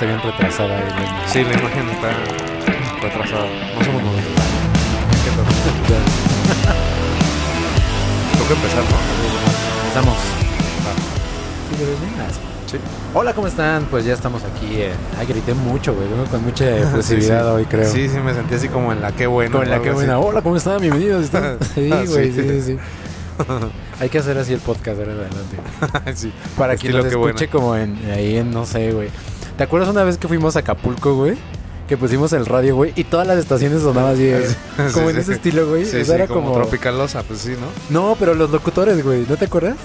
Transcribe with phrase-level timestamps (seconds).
[0.00, 0.78] está bien retrasada.
[0.78, 1.28] ahí la imagen.
[1.28, 2.08] Sí, la imagen está
[3.02, 3.46] retrasada.
[3.78, 4.24] No somos nosotros.
[8.38, 8.96] Toca empezar, ¿no?
[9.88, 10.16] Estamos.
[12.66, 12.78] Sí.
[13.14, 13.84] Hola, ¿cómo están?
[13.90, 14.80] Pues ya estamos aquí.
[14.80, 14.92] En...
[15.18, 16.08] Ay, grité mucho, güey.
[16.08, 17.54] Vengo con mucha efusividad Sí, sí.
[17.54, 17.90] hoy, creo.
[17.90, 19.58] Sí, sí, me sentí así como en la que bueno.
[19.58, 19.96] Con la algo que así.
[19.96, 20.18] buena.
[20.18, 20.80] Hola, ¿cómo están?
[20.80, 21.24] Bienvenidos.
[21.30, 21.58] ¿Están?
[21.74, 22.32] Sí, Ah, güey.
[22.32, 22.40] sí.
[22.40, 22.78] Sí, sí, sí.
[24.00, 25.56] Hay que hacer así el podcast ahora en adelante.
[26.14, 26.32] sí.
[26.56, 27.46] Para que qué escuche buena.
[27.50, 29.10] como en ahí en no sé, güey.
[29.60, 31.36] ¿Te acuerdas una vez que fuimos a Acapulco, güey?
[31.86, 34.46] Que pusimos el radio, güey, y todas las estaciones sonaban así, güey.
[34.46, 34.56] Sí,
[34.94, 35.84] como sí, en ese estilo, güey.
[35.84, 37.66] Sí, o sea, sí, era como, como, tropicalosa, pues sí, ¿no?
[37.90, 39.76] No, pero los locutores, güey, ¿no te acuerdas?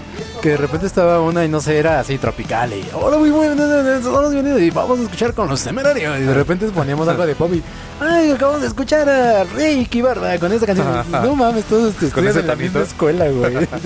[0.41, 4.01] Que de repente estaba una y no sé, era así tropical y hola, muy buenos,
[4.01, 6.19] todos bienvenidos y vamos a escuchar con los temerarios.
[6.19, 7.61] Y de repente poníamos algo de pop y
[7.99, 10.87] ay, acabamos de escuchar a Ricky Barda con esa canción.
[11.11, 13.67] no mames, todos este, estudian en la misma escuela, güey.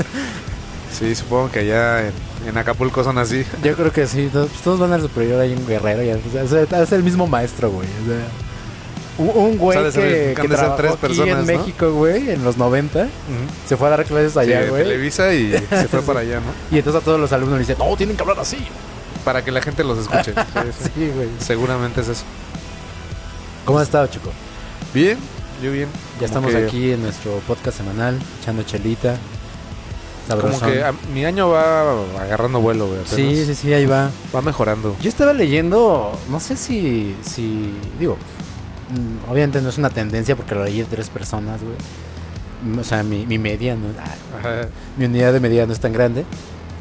[0.92, 2.14] Sí, supongo que allá en,
[2.50, 3.46] en Acapulco son así.
[3.64, 6.04] Yo creo que sí, todos, pues, todos van al superior ahí en Guerrero.
[6.04, 7.88] Ya, o sea, es el mismo maestro, güey.
[7.88, 8.28] O sea,
[9.18, 11.60] un, un güey O sea, que, que trabajó tres aquí personas, en ¿no?
[11.60, 13.08] México, güey, en los 90,
[13.68, 14.84] se fue a dar clases Sí, allá, de güey.
[14.84, 16.52] Televisa y se fue para allá, ¿no?
[16.76, 18.58] y entonces a todos los alumnos le dicen, no, tienen que hablar así.
[19.26, 20.34] Para que la gente los escuche.
[20.54, 20.90] Sí, sí.
[20.96, 21.28] Sí, güey.
[21.40, 22.24] Seguramente es eso.
[23.66, 24.32] ¿Cómo has estado, chico?
[24.94, 25.18] Bien,
[25.62, 25.90] yo bien.
[26.20, 29.18] Ya Como estamos que- aquí en nuestro podcast semanal, echando chelita.
[30.38, 33.00] Como que mi año va agarrando vuelo, güey.
[33.06, 34.12] Sí, sí, sí, ahí va.
[34.36, 34.96] Va mejorando.
[35.02, 38.18] Yo estaba leyendo, no sé si, si digo,
[38.92, 41.76] mm, obviamente no es una tendencia porque lo leí de tres personas, güey.
[42.76, 43.88] Mm, O sea, mi, mi media, ¿no?
[44.44, 44.66] Ah,
[44.98, 46.26] mi unidad de medida no es tan grande.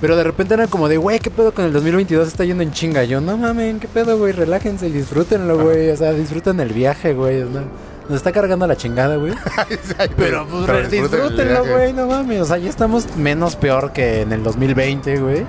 [0.01, 2.29] Pero de repente era como de, güey, ¿qué pedo con el 2022?
[2.29, 3.03] Está yendo en chinga.
[3.03, 4.33] Yo, no mames, ¿qué pedo, güey?
[4.33, 5.91] Relájense y disfrútenlo, güey.
[5.91, 7.41] O sea, disfruten el viaje, güey.
[7.41, 7.63] ¿no?
[8.09, 9.35] Nos está cargando la chingada, güey.
[10.17, 12.41] Pero, pues, Pero disfrútenlo, güey, no mames.
[12.43, 15.47] O sea, ya estamos menos peor que en el 2020, güey.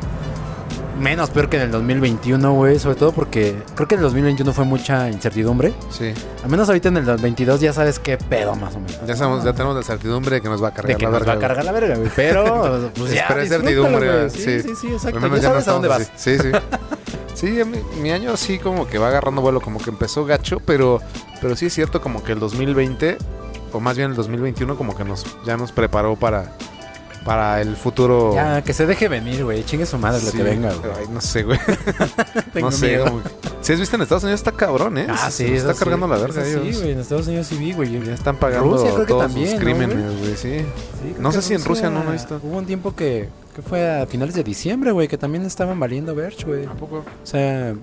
[1.00, 2.78] Menos peor que en el 2021, güey.
[2.78, 5.74] Sobre todo porque creo que en el 2021 fue mucha incertidumbre.
[5.90, 6.14] Sí.
[6.44, 9.00] Al menos ahorita en el 2022 ya sabes qué pedo, más o menos.
[9.08, 11.12] Ya, sabemos, ya tenemos la certidumbre de que nos va a cargar De que la
[11.12, 12.12] nos verga, va a cargar la verga, güey.
[12.14, 14.30] Pero, pues ya, Pero es certidumbre, güey.
[14.30, 14.44] sí.
[14.44, 15.20] Sí, sí, sí, exacto.
[15.22, 16.02] Ya ya no sabes a dónde vas.
[16.02, 16.12] así.
[16.18, 16.52] Sí, sí.
[17.40, 21.00] Sí, mi, mi año sí como que va agarrando vuelo, como que empezó gacho, pero,
[21.42, 23.18] pero sí es cierto como que el 2020,
[23.72, 26.52] o más bien el 2021, como que nos ya nos preparó para,
[27.24, 28.34] para el futuro.
[28.34, 29.64] Ya, que se deje venir, güey.
[29.64, 30.38] Chingue su madre lo Sí.
[30.38, 30.92] que venga, güey.
[31.00, 31.60] Ay, no sé, güey.
[32.56, 33.00] No sé.
[33.62, 35.08] Si has visto en Estados Unidos está cabrón, ¿eh?
[35.10, 35.80] Ah, sí, se está sí.
[35.80, 36.44] cargando la verga.
[36.44, 36.92] Sí, güey.
[36.92, 38.04] En Estados Unidos sí vi, güey.
[38.04, 40.66] Ya están pagando Rusia creo que todos también, sus ¿no, crímenes, güey, sí.
[41.20, 42.40] No sé si en Rusia no, no he visto.
[42.44, 43.30] Hubo un tiempo que,
[43.62, 46.66] que fue a finales de diciembre, güey, que también estaban valiendo verge, güey.
[46.66, 46.98] ¿A poco?
[47.00, 47.76] O sea,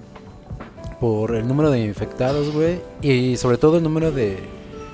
[1.00, 2.80] por el número de infectados, güey.
[3.02, 4.38] Y sobre todo el número de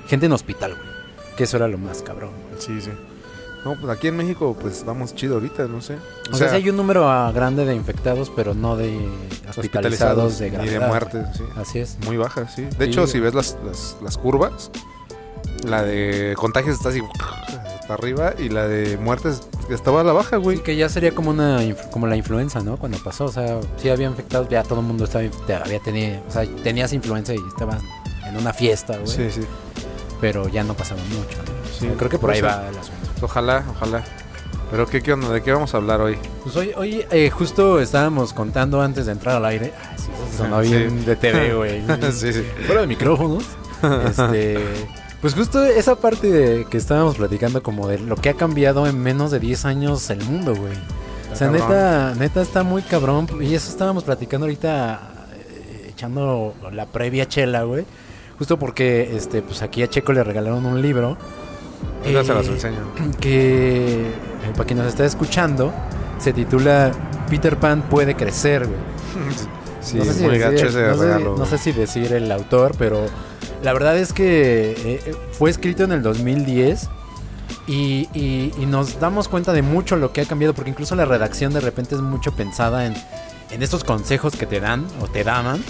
[0.07, 0.87] gente en hospital, güey.
[1.37, 2.61] Que eso era lo más cabrón, güey.
[2.61, 2.91] Sí, sí.
[3.63, 5.95] No, pues aquí en México, pues vamos chido ahorita, no sé.
[6.31, 8.99] O, sea, sí hay un número grande de infectados, pero no de
[9.49, 10.81] hospitalizados, de ni gravedad.
[10.81, 11.43] de muertes, sí.
[11.55, 11.97] Así es.
[12.05, 12.63] Muy baja, sí.
[12.63, 14.69] De Sí, hecho, si ves las, las, las curvas,
[15.65, 16.99] la de contagios está así
[17.83, 20.57] hasta arriba y la de muertes estaba a la baja, güey.
[20.57, 21.59] Y que ya sería como una
[21.91, 22.77] como la influenza, ¿no?
[22.77, 25.25] Cuando pasó, o sea, sí había infectados, ya todo el mundo estaba
[25.63, 27.81] había tenido, o sea, tenías influenza y estabas
[28.25, 29.07] en una fiesta, güey.
[29.07, 29.41] Sí, sí.
[30.21, 31.37] Pero ya no pasaba mucho.
[31.39, 31.77] ¿no?
[31.77, 33.09] Sí, Creo que por ahí va el asunto.
[33.21, 34.01] Ojalá, ojalá.
[34.71, 35.29] Pero ¿qué, qué onda?
[35.29, 36.17] ¿De qué vamos a hablar hoy?
[36.43, 39.73] Pues hoy, hoy eh, justo estábamos contando antes de entrar al aire.
[39.77, 40.69] Ah, sí, sonó Sí.
[40.69, 41.81] bien de TV, güey.
[42.13, 42.43] sí, sí.
[42.65, 43.43] Fuera de micrófonos.
[44.05, 44.57] Este.
[45.23, 49.01] Pues justo esa parte de que estábamos platicando como de lo que ha cambiado en
[49.01, 50.73] menos de 10 años el mundo, güey.
[51.31, 51.69] O sea, Cabrón.
[51.69, 53.29] neta, neta está muy cabrón.
[53.39, 54.99] Y eso estábamos platicando ahorita,
[55.37, 57.85] eh, echando la previa chela, güey.
[58.37, 61.15] Justo porque, este, pues aquí a Checo le regalaron un libro.
[62.01, 62.79] Ahorita se eh, las enseño.
[63.21, 65.71] que eh, para quien nos está escuchando
[66.19, 66.91] se titula
[67.29, 68.79] Peter Pan puede crecer, güey.
[69.83, 71.35] Sí, no sé si muy decir- gacho ese no sé- regalo.
[71.37, 73.05] no sé si decir el autor, pero
[73.61, 76.89] la verdad es que eh, eh, fue escrito en el 2010
[77.67, 81.05] y, y- y nos damos cuenta de mucho lo que ha cambiado, porque incluso la
[81.05, 82.93] redacción de repente es mucho pensada en,
[83.51, 85.63] en estos consejos que te dan o te daban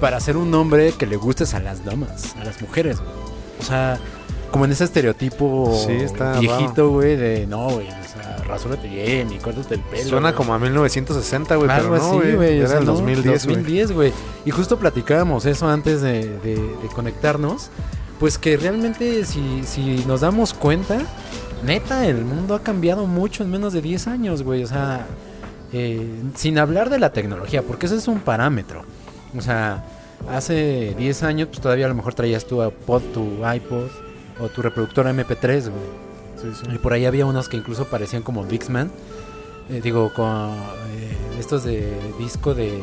[0.00, 2.98] para ser un hombre que le gustes a las damas, a las mujeres.
[3.00, 3.10] güey.
[3.60, 3.98] O sea,
[4.50, 5.98] como en ese estereotipo Sí,
[6.40, 7.88] viejito, güey, de no, güey,
[8.22, 10.08] sea, rasúrate bien y córtate el pelo.
[10.10, 10.34] Suena güey".
[10.36, 12.36] como a 1960, güey, pero no, así, güey.
[12.58, 13.56] o Era sea, el no, 2010, güey.
[13.56, 14.12] 2010, güey.
[14.44, 17.70] Y justo platicábamos eso antes de, de- de conectarnos.
[18.18, 20.98] Pues que realmente si, si nos damos cuenta,
[21.64, 24.62] neta, el mundo ha cambiado mucho en menos de 10 años, güey.
[24.64, 25.06] O sea,
[25.72, 28.84] eh, sin hablar de la tecnología, porque ese es un parámetro.
[29.36, 29.84] O sea,
[30.30, 33.88] hace 10 años, pues todavía a lo mejor traías tu iPod, tu iPod
[34.40, 36.05] o tu reproductor MP3, güey.
[36.40, 36.66] Sí, sí.
[36.74, 38.90] Y por ahí había unos que incluso parecían como Dixman.
[39.70, 42.80] Eh, digo, con eh, estos de disco de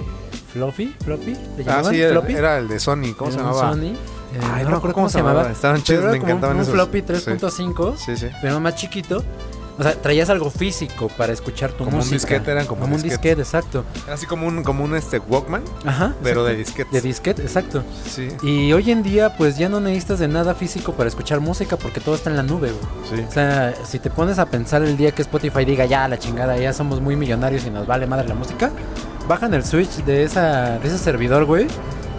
[0.52, 1.94] Fluffy, Floppy, ¿le Ah, llamaban?
[1.94, 2.34] sí, era, Floppy.
[2.34, 3.14] era el de Sony.
[3.18, 3.74] ¿Cómo se Era un llamaba?
[3.74, 3.84] Sony.
[3.86, 5.50] Eh, Ay, no me acuerdo cómo se llamaba.
[5.52, 6.74] Estaban chidos, era me como un- encantaban un, esos.
[6.74, 7.06] floppy Sí.
[7.08, 8.28] 3.5, Sí, sí.
[8.42, 9.24] pero más chiquito.
[9.78, 12.16] O sea, traías algo físico para escuchar tu Como un música.
[12.16, 13.12] disquete, eran como un disquetes.
[13.20, 13.84] disquete, exacto.
[14.06, 16.14] Era así como un, como un este Walkman, Ajá.
[16.22, 16.78] pero de exacto.
[16.78, 16.92] disquetes.
[17.04, 17.84] De disquete, exacto.
[18.08, 21.76] Sí, Y hoy en día, pues ya no necesitas de nada físico para escuchar música
[21.78, 23.20] porque todo está en la nube, güey.
[23.20, 23.26] sí.
[23.28, 26.56] O sea, si te pones a pensar el día que Spotify diga ya la chingada,
[26.58, 28.70] ya somos muy millonarios y nos vale madre la música,
[29.28, 31.66] bajan el switch de esa de ese servidor, güey,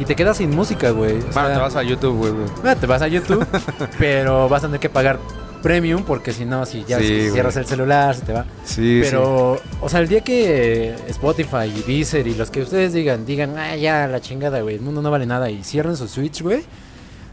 [0.00, 1.18] y te quedas sin música, güey.
[1.20, 2.32] Bueno, sea, te vas a YouTube, güey.
[2.32, 2.46] güey.
[2.62, 3.46] bueno, te vas a YouTube,
[3.98, 5.18] pero vas a tener que pagar
[5.64, 8.44] premium porque si no, si ya Sí, cierras el celular, se te va.
[8.64, 13.26] Sí, Pero, o sea, el día que Spotify y Deezer y los que ustedes digan,
[13.26, 16.42] digan, ah, ya, la chingada, güey, el mundo no vale nada y cierren su Switch,
[16.42, 16.62] güey,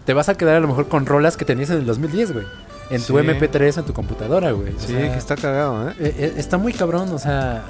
[0.06, 2.46] te vas a quedar a lo mejor con rolas que tenías en el 2010, güey.
[2.90, 3.26] En tu Sí.
[3.26, 4.74] MP3, en tu computadora, güey.
[4.76, 5.94] O Sí, sea, que está cagado, ¿eh?
[6.00, 7.64] eh, eh, está muy cabrón, o sea,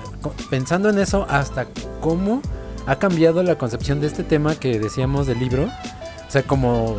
[0.50, 1.68] pensando en eso, hasta
[2.00, 2.42] cómo
[2.88, 5.66] ha cambiado la concepción de este tema que decíamos del libro.
[5.66, 6.98] O sea, como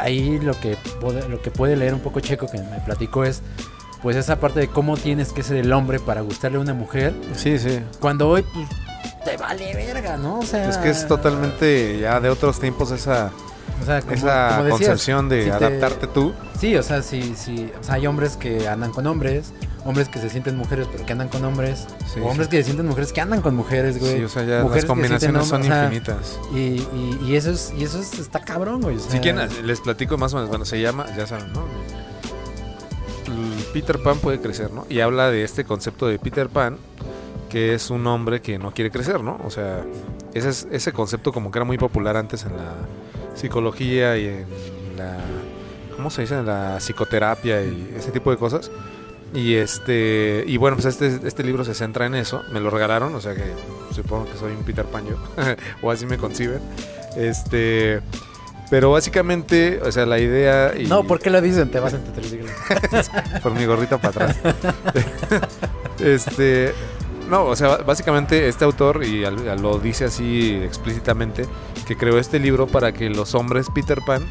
[0.00, 3.42] ahí lo que, puede, lo que puede leer un poco Checo que me platicó es,
[4.02, 7.14] pues esa parte de cómo tienes que ser el hombre para gustarle a una mujer,
[7.34, 7.80] Sí, sí.
[8.00, 8.68] cuando hoy, pues,
[9.24, 10.38] te vale verga, ¿no?
[10.38, 10.68] O sea...
[10.68, 13.30] Es que es totalmente ya de otros tiempos esa,
[13.80, 16.32] o sea, como- esa como decías, concepción de si te- adaptarte tú.
[16.58, 16.98] Sí, o sea.
[16.98, 19.52] O sea, hay hombres que andan con hombres,
[19.84, 22.50] hombres que se sienten mujeres pero que andan con hombres, Sí, o hombres sí.
[22.50, 24.18] que se sienten mujeres que andan con mujeres, güey.
[24.18, 26.38] Sí, o sea, ya Mujeres las combinaciones son hombres, o sea, infinitas.
[26.52, 28.96] Y, y, y eso es, y eso es, está cabrón, güey.
[28.96, 30.50] o sea, Si quieren, les platico más o menos.
[30.50, 31.64] Bueno, se llama, ya saben, ¿no?
[33.72, 34.84] Peter Pan puede crecer, ¿no?
[34.88, 36.76] Y habla de este concepto de Peter Pan,
[37.48, 39.38] que es un hombre que no quiere crecer, ¿no?
[39.44, 39.84] O sea,
[40.34, 42.74] ese, es- ese concepto como que era muy popular antes en la
[43.34, 44.46] psicología y en
[44.96, 45.18] la...
[45.96, 46.38] ¿Cómo se dice?
[46.38, 48.70] En la psicoterapia y ese tipo de cosas.
[49.32, 52.42] Y este y bueno, pues este, este libro se centra en eso.
[52.52, 53.44] Me lo regalaron, o sea que
[53.94, 55.16] supongo que soy un Peter Pan yo.
[55.82, 56.60] o así me conciben.
[57.16, 58.00] Este...
[58.70, 60.72] Pero básicamente, o sea, la idea...
[60.78, 61.72] Y, No, ¿por qué lo dicen?
[61.72, 62.46] Te vas a entender.
[63.42, 64.36] por mi gorrita para atrás.
[65.98, 66.72] este.
[67.28, 69.24] No, o sea, básicamente este autor, y
[69.60, 71.46] lo dice así explícitamente,
[71.90, 74.24] que creó este libro para que los hombres Peter Pan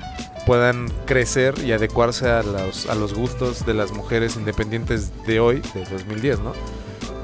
[0.45, 5.61] puedan crecer y adecuarse a los, a los gustos de las mujeres independientes de hoy,
[5.73, 6.53] de 2010, ¿no?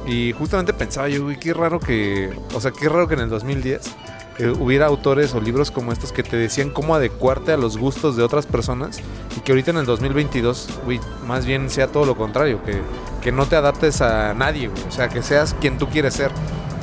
[0.05, 3.29] Y justamente pensaba yo, güey, qué raro que, o sea, qué raro que en el
[3.29, 3.79] 2010
[4.39, 8.17] eh, hubiera autores o libros como estos que te decían cómo adecuarte a los gustos
[8.17, 8.99] de otras personas
[9.37, 12.81] y que ahorita en el 2022, güey, más bien sea todo lo contrario, que,
[13.21, 16.31] que no te adaptes a nadie, güey, o sea, que seas quien tú quieres ser.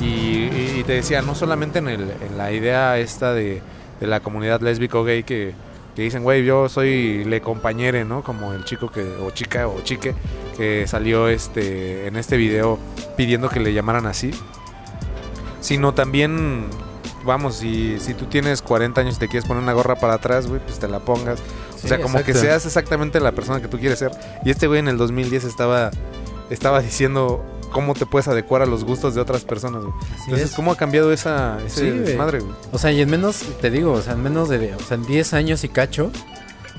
[0.03, 3.61] Y, y- y te decía, no solamente en, el, en la idea esta de,
[3.99, 5.53] de la comunidad lésbico gay que,
[5.95, 8.23] que dicen, güey, yo soy le compañere, ¿no?
[8.23, 10.13] Como el chico que, o chica o chique
[10.57, 12.77] que salió este en este video
[13.17, 14.31] pidiendo que le llamaran así,
[15.61, 16.65] sino también
[17.23, 20.47] vamos, si, si tú tienes 40 años y te quieres poner una gorra para atrás,
[20.47, 21.39] güey, pues te la pongas.
[21.83, 24.11] o sea, como que seas exactamente la persona que tú quieres ser.
[24.43, 25.91] Y este güey en el 2010 estaba,
[26.49, 29.93] estaba diciendo cómo te puedes adecuar a los gustos de otras personas, güey.
[30.25, 30.55] Entonces, es.
[30.55, 32.15] ¿cómo ha cambiado esa, Sí, güey?
[32.71, 35.05] O sea, y en menos, te digo, o sea, en menos de, o sea, en
[35.05, 36.09] 10 años y cacho,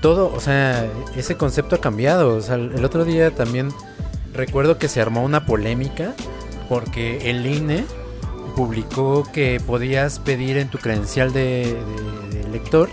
[0.00, 0.87] todo, o sea,
[1.17, 2.35] ese concepto ha cambiado.
[2.37, 3.69] O sea, el el otro día también
[4.32, 6.14] recuerdo que se armó una polémica
[6.69, 7.85] porque el INE
[8.56, 11.77] publicó que podías pedir en tu credencial de,
[12.31, 12.89] de- de lector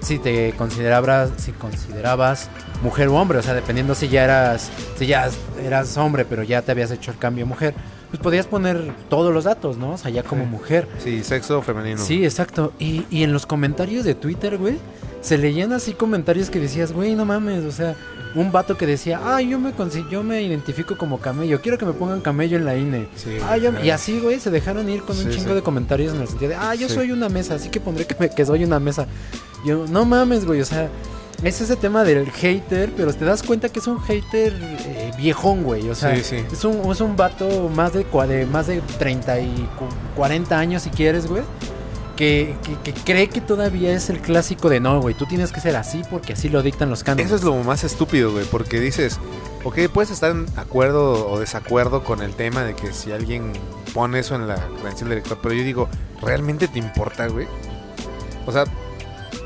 [0.00, 2.48] si te considerabas, si considerabas
[2.82, 5.28] mujer o hombre, o sea, dependiendo si ya eras, si ya
[5.62, 7.74] eras hombre, pero ya te habías hecho el cambio mujer,
[8.10, 9.92] pues podías poner todos los datos, ¿no?
[9.92, 10.50] O sea, ya como Sí.
[10.50, 10.88] mujer.
[11.02, 11.98] Sí, sexo femenino.
[12.02, 12.72] Sí, exacto.
[12.78, 14.78] Y, y en los comentarios de Twitter, güey,
[15.20, 17.96] se leían así comentarios que decías, güey, no mames, o sea,
[18.34, 19.72] un vato que decía, ah, yo me,
[20.10, 23.08] yo me identifico como camello, quiero que me pongan camello en la INE.
[23.16, 23.84] Sí, Ah, yo- claro.
[23.84, 25.54] y así, güey, se dejaron ir con un chingo sí.
[25.54, 28.14] de comentarios en el sentido de, ah, yo soy una mesa, así que pondré que,
[28.20, 29.06] me- que soy una mesa.
[29.66, 30.88] Yo, no mames, güey, o sea,
[31.42, 35.62] es ese tema del hater, pero te das cuenta que es un hater eh, viejón,
[35.62, 36.44] güey, o sea, Sí, sí.
[36.52, 40.82] es un, es un vato más de, de más de 30 y cu- 40 años,
[40.82, 41.42] si quieres, güey.
[42.16, 45.14] Que, que- que cree que todavía es el clásico de no, güey.
[45.14, 47.26] Tú tienes que ser así porque así lo dictan los cánones.
[47.26, 49.20] Eso es lo más estúpido, güey, porque dices,
[49.62, 53.52] ok, puedes estar en acuerdo o desacuerdo con el tema de que si alguien
[53.94, 55.88] pone eso en la credencial del lector, pero yo digo,
[56.20, 57.46] ¿realmente te importa, güey?
[58.46, 58.64] O sea,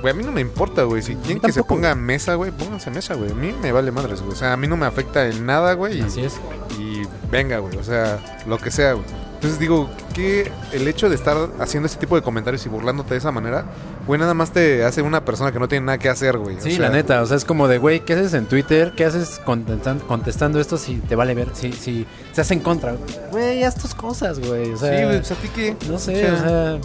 [0.02, 1.00] güey, a mí no me importa, güey.
[1.02, 3.30] Si quieren que se ponga mesa, güey, pónganse mesa, güey.
[3.30, 4.32] A mí me vale madres, güey.
[4.32, 5.98] O sea, a mí no me afecta en nada, güey.
[5.98, 6.34] y- Así es.
[6.78, 9.06] y venga, güey, o sea, lo que sea, güey.
[9.34, 13.18] Entonces digo, que el hecho de estar haciendo este tipo de comentarios y burlándote de
[13.18, 13.64] esa manera,
[14.06, 16.58] güey, nada más te hace una persona que no tiene nada que hacer, güey.
[16.58, 18.92] O Sí, sea, la neta, o sea, es como de, güey, ¿qué haces en Twitter?
[18.96, 21.48] ¿Qué haces contestan- contestando esto si te vale ver?
[21.54, 22.94] Si, si se hace en contra.
[23.32, 24.74] Güey, haz tus cosas, güey.
[24.74, 25.76] O sea, sí, güey, pues a ti qué.
[25.88, 26.78] no sé, o sea,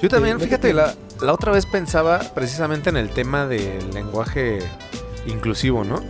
[0.00, 4.58] Yo también, fíjate, la, la otra vez pensaba precisamente en el tema del lenguaje
[5.26, 6.00] inclusivo, ¿no?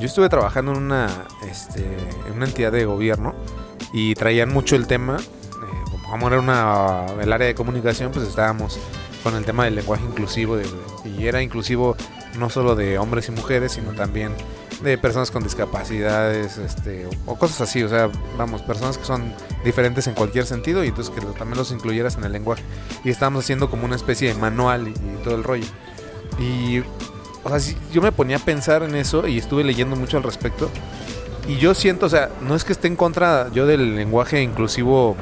[0.00, 1.08] Yo estuve trabajando en una,
[1.48, 1.80] este,
[2.28, 3.34] en una entidad de gobierno
[3.92, 8.78] y traían mucho el tema, eh, como era una, el área de comunicación, pues estábamos
[9.22, 10.66] con el tema del lenguaje inclusivo de-
[11.04, 11.96] y era inclusivo
[12.38, 14.32] no solo de hombres y mujeres, sino también
[14.82, 19.32] de personas con discapacidades, este, o, cosas así, o sea, vamos, personas que son
[19.64, 22.62] diferentes en cualquier sentido y entonces que también los incluyeras en el lenguaje.
[23.04, 24.92] Y estábamos haciendo como una especie de manual y,
[25.24, 25.66] todo el rollo.
[26.38, 26.80] Y,
[27.42, 30.22] o sea, sí, yo me ponía a pensar en eso y estuve leyendo mucho al
[30.22, 30.68] respecto.
[31.48, 35.16] Y yo siento, o sea, no es que esté en contra yo del lenguaje inclusivo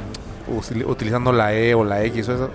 [0.51, 2.51] util- utilizando la E o la X o eso.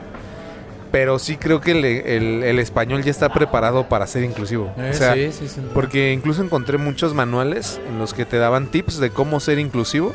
[0.92, 4.72] Pero sí creo que el, el- el español ya está preparado para ser inclusivo.
[4.78, 5.62] Eh, o sea, sí, sí, sí.
[5.74, 10.14] porque incluso encontré muchos manuales en los que te daban tips de cómo ser inclusivo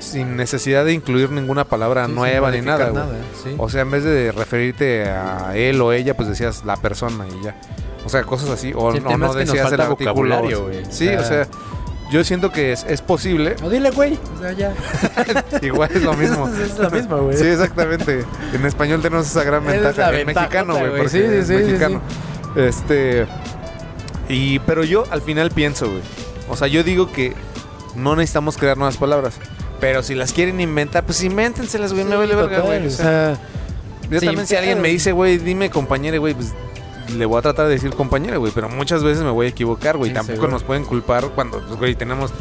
[0.00, 3.06] sin necesidad de incluir ninguna palabra nueva ni nada.
[3.42, 3.54] sí.
[3.56, 7.44] O sea, en vez de referirte a él o ella, pues decías la persona y
[7.44, 7.54] ya.
[8.04, 8.72] O sea, cosas así.
[8.74, 10.84] O, el no nos decías el vocabulario, güey.
[10.90, 11.48] Sí, O o sea- sea,
[12.12, 13.56] yo siento que es, es posible.
[13.60, 14.18] No, dile, güey.
[14.36, 14.74] O sea, ya.
[15.62, 16.46] Igual es lo mismo.
[16.62, 17.36] es la misma, güey.
[17.36, 18.24] Sí, exactamente.
[18.52, 20.10] En español tenemos esa gran Esa es ventaja.
[20.12, 20.88] la en ventajota, mexicano, güey.
[20.90, 21.02] güey.
[21.02, 22.02] porque Sí, sí, es sí, sí, mexicano.
[22.54, 23.26] Este.
[24.28, 26.02] Y, pero yo al final pienso, güey.
[26.48, 27.32] O sea, yo digo que
[27.96, 29.34] no necesitamos crear nuevas palabras.
[29.80, 32.04] Pero si las quieren inventar, pues invéntenselas, güey.
[32.04, 32.86] me vale verga, güey.
[32.86, 33.38] O sea,
[34.10, 34.82] yo sí, también si alguien claro.
[34.82, 36.52] me dice, güey, dime compañera, güey, pues
[37.16, 38.52] le voy a tratar de decir compañera, güey.
[38.54, 40.10] Pero muchas veces me voy a equivocar, güey.
[40.10, 40.52] Sí, Tampoco seguro.
[40.52, 42.32] nos pueden culpar cuando, pues, güey, tenemos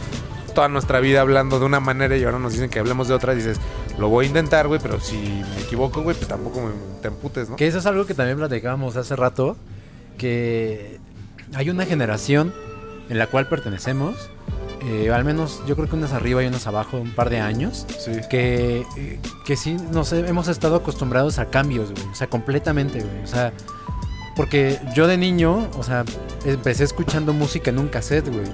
[0.55, 3.33] toda nuestra vida hablando de una manera y ahora nos dicen que hablemos de otra.
[3.33, 3.57] Dices,
[3.97, 7.49] lo voy a intentar, güey, pero si me equivoco, güey, pues tampoco me, te emputes,
[7.49, 7.55] ¿no?
[7.55, 9.55] Que eso es algo que también platicábamos hace rato,
[10.17, 10.99] que
[11.53, 12.53] hay una generación
[13.09, 14.29] en la cual pertenecemos,
[14.83, 17.85] eh, al menos yo creo que unas arriba y unas abajo, un par de años,
[17.99, 18.11] Sí.
[18.29, 22.99] que, eh, que sí nos he- hemos estado acostumbrados a cambios, güey, o sea, completamente,
[22.99, 23.51] güey, o sea,
[24.35, 26.03] porque yo de niño, o sea,
[26.45, 28.45] empecé escuchando música en un cassette, güey,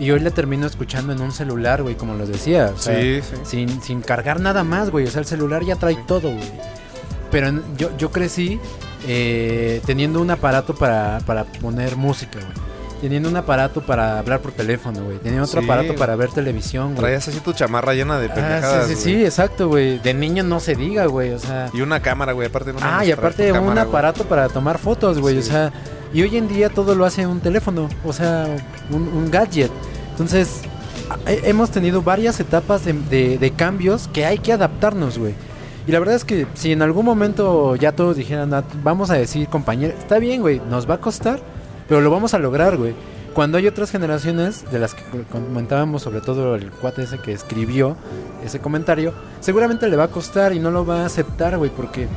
[0.00, 3.20] y hoy la termino escuchando en un celular, güey, como les decía, o sea, Sí,
[3.22, 3.36] sí.
[3.44, 5.06] sin, sin cargar nada más, güey.
[5.06, 6.50] O sea, el celular ya trae todo, güey.
[7.30, 8.58] Pero en- yo, yo crecí
[9.06, 12.71] eh, teniendo un aparato para, para poner música, güey.
[13.02, 15.18] Teniendo un aparato para hablar por teléfono, güey.
[15.18, 16.98] Teniendo otro Sí, aparato para ver televisión, güey.
[17.00, 19.98] Traías así tu chamarra llena de Ah, pendejadas, sí, sí, sí, exacto, güey.
[19.98, 21.32] De niño no se diga, güey.
[21.32, 21.68] O sea.
[21.74, 22.72] Y una cámara, güey, aparte.
[22.72, 25.36] No Ah, y aparte un cámara, aparato para tomar fotos, güey.
[25.36, 25.72] O sea,
[26.14, 28.46] y hoy en día todo lo hace un teléfono, o sea,
[28.90, 29.70] un, un gadget.
[30.12, 30.60] Entonces,
[31.26, 35.34] hemos tenido varias etapas de, de- de cambios que hay que adaptarnos, güey.
[35.86, 39.14] Y la verdad es que si en algún momento ya todos dijeran, "Ah, vamos a
[39.14, 41.40] decir compañero, está bien, güey, nos va a costar,
[41.92, 42.94] pero lo vamos a lograr, güey.
[43.34, 47.98] Cuando hay otras generaciones, de las que comentábamos, sobre todo el cuate ese que escribió
[48.42, 52.08] ese comentario, seguramente le va a costar y no lo va a aceptar, güey, porque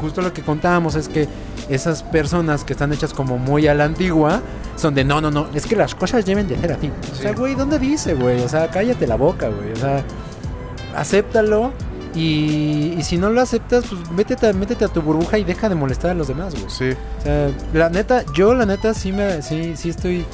[0.00, 1.26] justo lo que contábamos es que
[1.68, 4.40] esas personas que están hechas como muy a la antigua
[4.76, 6.92] son de no, no, no, es que las cosas deben de ser así.
[7.12, 8.40] O sea, güey, ¿dónde dice, güey?
[8.40, 9.72] O sea, cállate la boca, güey.
[9.72, 10.04] O sea,
[10.94, 11.72] acéptalo
[12.14, 15.74] y, y si no lo aceptas, pues métete, métete a tu burbuja y deja de
[15.74, 16.66] molestar a los demás, güey.
[16.68, 16.90] Sí.
[17.18, 20.24] O sea, la neta, yo la neta sí me sí, sí estoy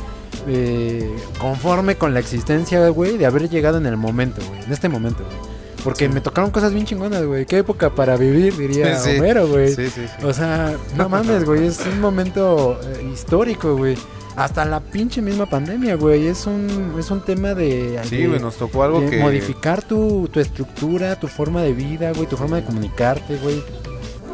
[0.46, 4.88] eh, conforme con la existencia, güey, de haber llegado en el momento, güey, en este
[4.88, 5.60] momento, güey.
[5.82, 6.12] Porque Sí.
[6.12, 7.46] me tocaron cosas bien chingonas, güey.
[7.46, 9.18] Qué época para vivir, diría Sí.
[9.18, 9.75] Homero, güey.
[9.75, 10.25] Sí, sí, sí.
[10.25, 13.96] O sea, no mames, güey, es un momento eh, histórico, güey.
[14.37, 18.56] Hasta la pinche misma pandemia, güey, es un es un tema de, Sí, güey, nos
[18.56, 19.18] tocó algo que...
[19.18, 23.62] modificar tu, tu estructura, tu forma de vida, güey, tu forma de comunicarte, güey.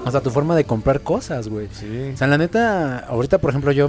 [0.04, 1.68] O sea, tu forma de comprar cosas, güey.
[1.72, 2.10] Sí.
[2.14, 3.88] O sea, la neta, ahorita, por ejemplo, yo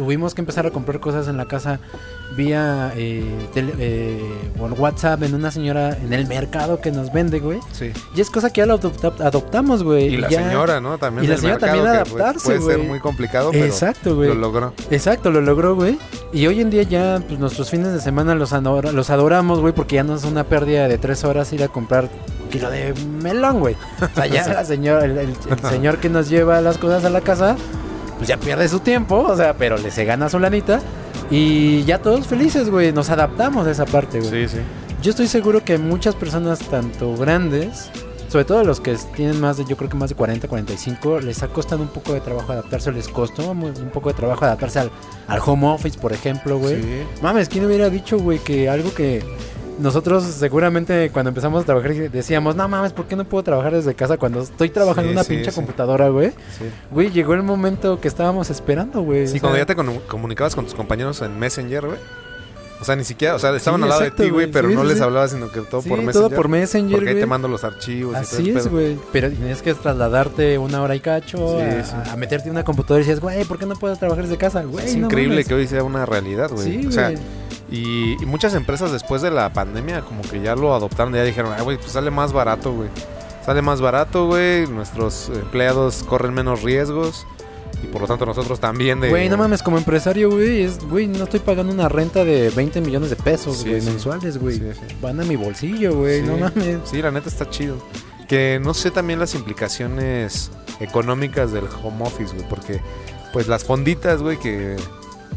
[0.00, 1.78] tuvimos que empezar a comprar cosas en la casa
[2.34, 7.58] vía eh, tele- eh, WhatsApp en una señora en el mercado que nos vende, güey.
[7.72, 7.92] Sí.
[8.16, 10.14] Y es cosa que ya lo adopta- adoptamos, güey.
[10.14, 10.96] Y la ya- señora, ¿no?
[10.96, 14.28] También y la señora también adaptarse, Puede ser muy complicado, pero Exacto, güey.
[14.30, 14.72] lo logró.
[14.90, 15.98] Exacto, lo logró, güey.
[16.32, 19.74] Y hoy en día ya, pues nuestros fines de semana los, adora- los adoramos, güey,
[19.74, 22.08] porque ya no es una pérdida de tres horas ir a comprar
[22.42, 23.76] un kilo de melón, güey.
[24.00, 27.10] O sea, ya la señora, el, el- el señor que nos lleva las cosas a
[27.10, 27.56] la casa,
[28.20, 30.82] pues ya pierde su tiempo, o sea, pero le se gana su lanita.
[31.30, 32.92] Y ya todos felices, güey.
[32.92, 34.46] Nos adaptamos a esa parte, güey.
[34.46, 34.62] Sí, sí.
[35.00, 37.90] Yo estoy seguro que muchas personas, tanto grandes,
[38.28, 41.42] sobre todo los que tienen más de, yo creo que más de 40, 45, les
[41.42, 44.90] ha costado un poco de trabajo adaptarse, les costó un poco de trabajo adaptarse al,
[45.26, 46.82] al home office, por ejemplo, güey.
[46.82, 47.02] Sí.
[47.22, 49.24] Mames, ¿quién hubiera dicho, güey, que algo que
[49.80, 53.94] nosotros seguramente cuando empezamos a trabajar decíamos, no mames, ¿por qué no puedo trabajar desde
[53.94, 55.54] casa cuando estoy trabajando Sí, en una sí, pinche sí.
[55.56, 56.30] computadora, güey?
[56.30, 56.64] Sí.
[56.90, 59.26] Güey, llegó el momento que estábamos esperando, güey.
[59.26, 61.98] Sí, O cuando sea, ya te comu- comunicabas con tus compañeros en Messenger, güey.
[62.80, 64.84] O sea, ni siquiera, o sea, estaban al lado exacto, de ti, güey, pero no
[64.84, 66.36] les hablabas, sino que todo Sí, por todo Messenger.
[66.36, 68.98] por Messenger, Porque ahí te mando los archivos y todo Así es, güey.
[69.12, 73.20] Pero tienes que trasladarte una hora y cacho a, meterte en una computadora y dices,
[73.20, 74.62] güey, ¿por qué no puedes trabajar desde casa?
[74.62, 75.48] Güey, es no increíble mames.
[75.48, 76.64] que hoy sea una realidad, güey.
[76.80, 77.12] Sí, o sea.
[77.70, 81.52] Y, y muchas empresas después de la pandemia como que ya lo adoptaron, ya dijeron,
[81.56, 82.88] ay, güey, pues sale más barato, güey.
[83.44, 84.66] Sale más barato, güey.
[84.66, 87.26] Nuestros empleados corren menos riesgos.
[87.82, 89.08] Y por lo tanto nosotros también de...
[89.08, 92.82] Güey, no mames, como empresario, güey, es, güey, no estoy pagando una renta de 20
[92.82, 93.86] millones de pesos, güey, sí.
[93.86, 94.56] mensuales, güey.
[94.56, 94.64] Sí.
[95.00, 96.80] Van a mi bolsillo, güey, no mames.
[96.84, 97.76] Sí, la neta está chido.
[98.28, 100.50] Que no sé también las implicaciones
[100.80, 102.46] económicas del home office, güey.
[102.48, 102.80] Porque,
[103.32, 104.76] pues las fonditas, güey, que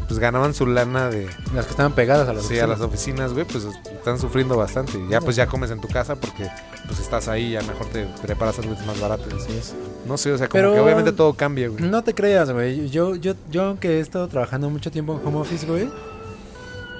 [0.06, 1.26] pues ganaban su lana de...
[1.54, 4.92] Las que estaban pegadas a las Sí, a las oficinas, güey, pues están sufriendo bastante.
[5.08, 6.48] Ya pues ya comes en tu casa porque
[6.86, 9.24] pues estás ahí, ya mejor te preparas algo más barato.
[9.36, 9.74] Así es.
[10.06, 11.82] No sé, o sea, como Pero- que obviamente todo cambia, güey.
[11.82, 12.90] No te creas, güey.
[12.90, 15.88] Yo, yo, yo, aunque he estado trabajando mucho tiempo en home office, güey.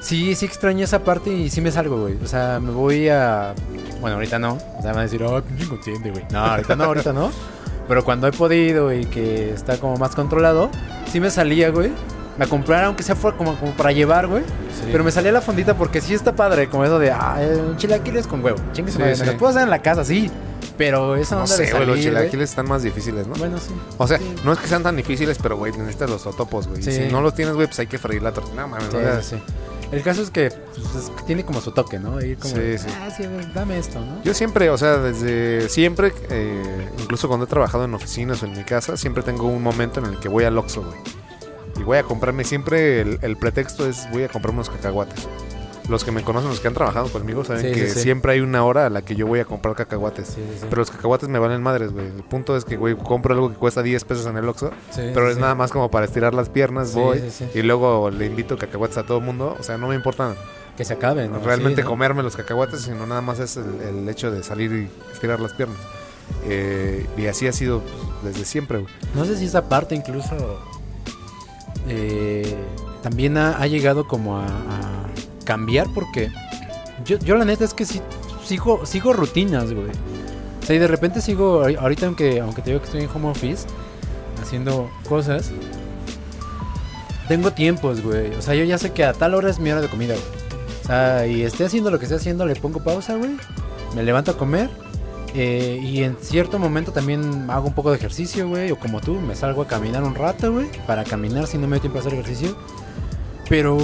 [0.00, 2.16] Sí, sí extraño esa parte y sí me salgo, güey.
[2.22, 3.54] O sea, me voy a.
[4.00, 4.54] Bueno, ahorita no.
[4.78, 6.24] O sea, van a decir, oh, pinche inconsciente, güey.
[6.30, 7.30] No, ahorita no, ahorita no.
[7.88, 10.70] Pero cuando he podido y que está como más controlado,
[11.10, 11.90] sí me salía, güey.
[12.38, 14.42] Me comprara, aunque sea fuera como, como para llevar, güey.
[14.42, 14.88] Sí.
[14.90, 18.26] Pero me salía la fondita porque sí está padre, como eso de, ah, eh, chilaquiles
[18.26, 18.58] con huevo.
[18.72, 19.20] Chingue su Sí, madre, sí.
[19.22, 20.30] me las puedo hacer en la casa, sí.
[20.76, 23.34] Pero esa No onda sé, güey, los chilaquiles están más difíciles, ¿no?
[23.36, 23.72] Bueno, sí.
[23.98, 24.34] O sea, Sí.
[24.44, 26.82] no es que sean tan difíciles, pero, güey, necesitas los totopos, güey.
[26.82, 26.90] Sí.
[26.90, 28.62] Si no los tienes, güey, pues hay que freír la tortilla.
[28.62, 29.42] No, mames, Sí, o sea, sí, sí.
[29.92, 32.20] El caso es que pues, es tiene como su toque, ¿no?
[32.20, 32.86] Ir como, Sí, sí.
[33.00, 33.22] ah, sí,
[33.54, 34.20] dame esto, ¿no?
[34.24, 38.56] Yo siempre, o sea, desde siempre, eh, incluso cuando he trabajado en oficinas o en
[38.56, 40.96] mi casa, siempre tengo un momento en el que voy al Oxxo, güey.
[41.78, 45.26] Y voy a comprarme, siempre el, el pretexto es voy a comprarme unos cacahuates.
[45.88, 48.00] Los que me conocen, los que han trabajado conmigo, saben Sí, que sí, sí.
[48.00, 50.34] siempre hay una hora a la que yo voy a comprar cacahuates.
[50.62, 52.06] Pero los cacahuates me valen madres, güey.
[52.06, 55.30] El punto es que, güey, compro algo que cuesta 10 pesos en el Oxxo, pero
[55.30, 57.22] es nada más como para estirar las piernas, voy.
[57.54, 59.56] Y luego le invito cacahuates a todo el mundo.
[59.60, 60.34] O sea, no me importa
[60.78, 61.38] Que se acabe, ¿no?
[61.40, 61.88] realmente ¿no?
[61.90, 65.52] comerme los cacahuates, sino nada más es el, el hecho de salir y estirar las
[65.52, 65.76] piernas.
[66.46, 68.92] Eh, y así ha sido pues, desde siempre, güey.
[69.14, 70.34] No sé si esa parte incluso
[71.88, 72.54] eh,
[73.02, 75.06] también ha, llegado como a, a
[75.44, 76.30] cambiar porque
[77.04, 78.00] yo, yo la neta es que sí
[78.44, 79.88] sigo, sigo rutinas, güey.
[80.62, 83.10] O sea, y de repente sigo, ahori- ahorita aunque, aunque te digo que estoy en
[83.14, 83.66] home office,
[84.42, 85.50] haciendo cosas,
[87.28, 88.34] tengo tiempos, güey.
[88.34, 90.26] O sea, yo ya sé que a tal hora es mi hora de comida, güey.
[90.82, 93.36] O sea, y esté haciendo lo que esté haciendo, le pongo pausa, güey.
[93.94, 94.70] Me levanto a comer.
[95.36, 98.70] Eh, y en cierto momento también hago un poco de ejercicio, güey.
[98.70, 100.68] O como tú, me salgo a caminar un rato, güey.
[100.86, 102.56] Para caminar si no me dio tiempo a hacer ejercicio.
[103.48, 103.76] Pero,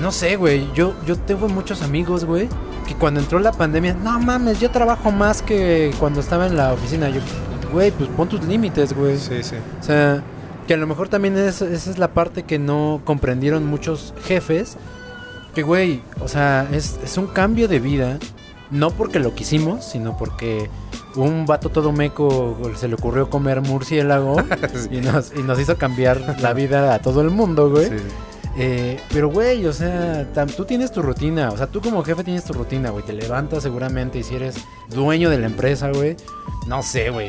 [0.00, 0.66] no sé, güey.
[0.74, 2.48] Yo, yo tengo muchos amigos, güey.
[2.88, 6.72] Que cuando entró la pandemia, no mames, yo trabajo más que cuando estaba en la
[6.72, 7.10] oficina.
[7.10, 7.20] Yo,
[7.70, 9.18] güey, pues pon tus límites, güey.
[9.18, 9.56] Sí, sí.
[9.80, 10.22] O sea,
[10.66, 14.78] que a lo mejor también es, esa es la parte que no comprendieron muchos jefes.
[15.54, 18.18] Que, güey, o sea, es, es un cambio de vida.
[18.74, 20.68] No porque lo quisimos, sino porque
[21.14, 24.36] un vato todo meco se le ocurrió comer murciélago
[24.90, 27.86] y, nos, y nos hizo cambiar la vida a todo el mundo, güey.
[27.88, 27.94] Sí.
[28.56, 31.50] Eh, pero, güey, o sea, tam- tú tienes tu rutina.
[31.50, 33.04] O sea, tú como jefe tienes tu rutina, güey.
[33.04, 34.56] Te levantas seguramente y si eres
[34.90, 36.16] dueño de la empresa, güey.
[36.66, 37.28] No sé, güey.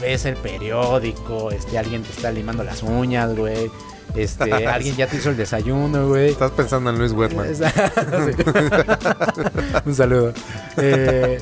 [0.00, 3.70] Ves el periódico, este, alguien te está limando las uñas, güey.
[4.14, 6.30] Este, alguien ya te hizo el desayuno, güey.
[6.30, 7.46] Estás pensando en Luis Wetman.
[9.86, 10.32] Un saludo.
[10.76, 11.38] Eh,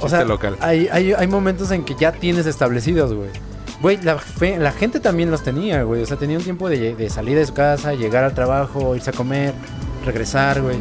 [0.00, 0.56] o sea, local.
[0.60, 3.28] Hay, hay, hay momentos en que ya tienes establecidos, güey.
[3.80, 6.02] Güey, la, fe- la gente también los tenía, güey.
[6.02, 9.10] O sea, tenía un tiempo de, de salir de su casa, llegar al trabajo, irse
[9.10, 9.52] a comer,
[10.04, 10.76] regresar, güey.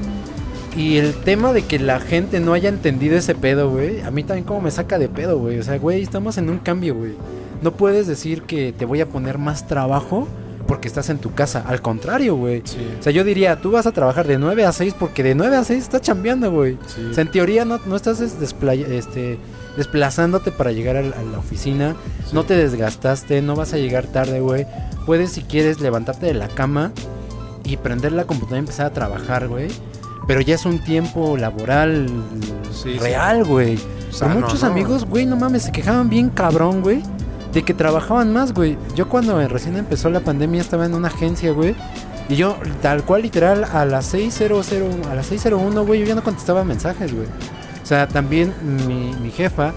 [0.78, 4.24] Y el tema de que la gente no haya entendido ese pedo, güey, a mí
[4.24, 5.60] también como me saca de pedo, güey.
[5.60, 7.14] O sea, güey, estamos en un cambio, güey.
[7.62, 10.28] No puedes decir que te voy a poner más trabajo
[10.68, 11.64] porque estás en tu casa.
[11.68, 12.62] Al contrario, güey.
[13.00, 15.56] O sea, yo diría, tú vas a trabajar de 9 a 6 porque de 9
[15.56, 16.78] a 6 estás chambeando, güey.
[16.88, 17.06] Sí.
[17.12, 19.40] O sea, en teoría no, no estás este,
[19.78, 21.96] desplazándote para llegar a la oficina.
[22.34, 24.66] No te desgastaste, no vas a llegar tarde, güey.
[25.06, 26.92] Puedes, si quieres, levantarte de la cama
[27.64, 29.68] y prender la computadora y empezar a trabajar, güey.
[30.28, 32.08] Pero ya es un tiempo laboral
[33.00, 33.78] real, güey.
[34.20, 34.70] Por muchos ¿no?
[34.70, 37.04] amigos, güey, no mames, se quejaban bien cabrón, güey.
[37.56, 38.78] De que trabajaban más, güey.
[38.96, 41.74] Yo cuando recién empezó la pandemia estaba en una agencia, güey.
[42.30, 46.24] Y yo, tal cual, literal, a las 6.00, a las 6.01, güey, yo ya no
[46.24, 47.28] contestaba mensajes, güey.
[47.82, 48.54] O sea, también
[48.86, 49.74] mi, mi jefa,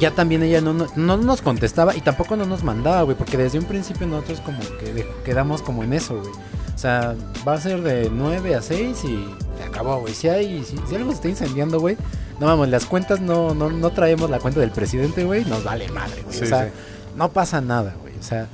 [0.00, 3.16] ya también ella no, no, no nos contestaba y tampoco no nos mandaba, güey.
[3.16, 6.32] Porque desde un principio nosotros como que quedamos como en eso, güey.
[6.74, 7.14] O sea,
[7.46, 10.14] va a ser de 9 a 6 y acabó, güey.
[10.14, 11.96] Si, hay, si, si algo se está incendiando, güey,
[12.40, 15.88] no vamos, las cuentas no, no, no traemos la cuenta del presidente, güey, nos vale
[15.88, 16.36] madre, güey.
[16.36, 16.70] Sí, o sea, sí.
[17.16, 18.14] no pasa nada, güey.
[18.18, 18.48] O sea,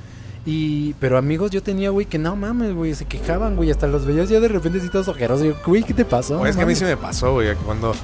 [0.47, 4.05] Y, pero amigos yo tenía, güey, que no mames, güey, se quejaban, güey, hasta los
[4.05, 5.47] veías ya de repente así todos ojerosos.
[5.47, 6.45] Yo, güey, ¿qué te pasó?
[6.47, 7.95] Es que a mí sí me pasó, güey, cuando...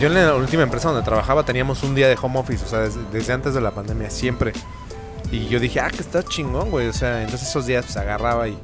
[0.00, 2.80] Yo en la última empresa donde trabajaba teníamos un día de home office, o sea,
[2.80, 4.52] desde, desde antes de la pandemia, siempre.
[5.30, 6.88] Y yo dije, ah, que está chingón, güey.
[6.88, 8.58] O sea, entonces esos días pues agarraba y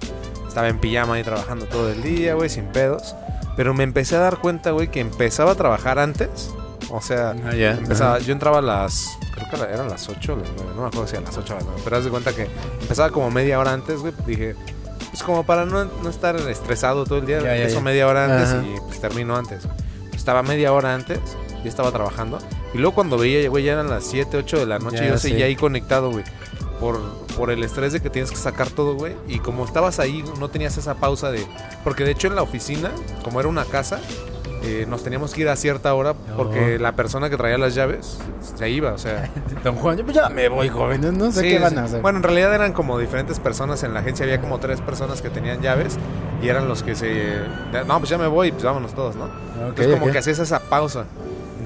[0.47, 3.15] estaba en pijama ahí trabajando todo el día, güey, sin pedos.
[3.59, 6.51] Pero me empecé a dar cuenta, güey, que empezaba a trabajar antes.
[6.91, 10.37] O sea, Ah, empezaba, yo entraba a las, creo que era- eran las 8 o
[10.37, 11.81] las 9, no me acuerdo si a las 8 o las 9.
[11.85, 12.49] Pero haz de cuenta que
[12.81, 14.15] empezaba como media hora antes, güey.
[14.27, 14.55] Dije,
[15.11, 17.81] pues como para no, no estar estresado todo el día, empiezo ya.
[17.83, 19.65] media hora antes y pues termino antes.
[20.15, 21.19] Estaba media hora antes,
[21.63, 22.39] ya estaba trabajando.
[22.73, 25.31] Y luego cuando veía, güey, ya eran las 7, 8 de la noche, yo sí.
[25.31, 26.25] seguía ahí conectado, güey.
[26.81, 27.01] Por,
[27.39, 29.15] por el estrés de que tienes que sacar todo, güey.
[29.29, 31.47] Y como estabas ahí, no tenías esa pausa de...
[31.85, 32.91] Porque de hecho en la oficina,
[33.23, 34.01] como era una casa,
[34.65, 36.83] eh, nos teníamos que ir a cierta hora porque Oh.
[36.83, 38.19] la persona que traía las llaves
[38.57, 39.31] se iba, o sea...
[39.65, 42.03] Don Juan, yo pues ya me voy, jóvenes, no sé Sí, qué van a hacer.
[42.03, 44.25] Bueno, en realidad eran como diferentes personas en la agencia.
[44.25, 45.97] Había como tres personas que tenían llaves
[46.43, 47.37] y eran los que se.
[47.87, 49.25] No, pues ya me voy, pues vámonos todos, ¿no?
[49.27, 49.31] Ok,
[49.69, 50.13] Entonces, como ok.
[50.13, 51.05] que hacías esa pausa.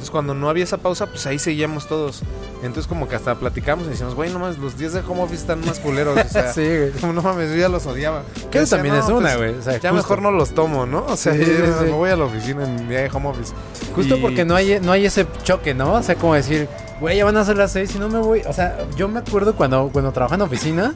[0.02, 2.22] Entonces, cuando no había esa pausa, pues ahí seguíamos todos.
[2.64, 5.42] Entonces, como que hasta platicamos y decíamos, güey, no mames, los días de home office
[5.42, 6.18] están más culeros.
[6.18, 6.90] O sea, sí, güey.
[7.00, 8.24] como, no mames, yo ya los odiaba.
[8.50, 9.50] Que eso también "No, es una, pues, güey.
[9.54, 11.06] O sea, Ya justo- mejor no los tomo, ¿no?
[11.06, 11.84] O sea, Sí, sí, yo sí.
[11.84, 13.52] me voy a la oficina en día de home office.
[13.94, 15.92] Justo Y- porque no hay, no hay ese choque, ¿no?
[15.92, 16.66] O sea, como decir,
[17.00, 18.42] güey, ya van a ser las seis y no me voy.
[18.48, 20.92] O sea, yo me acuerdo cuando, cuando trabajaba en oficina,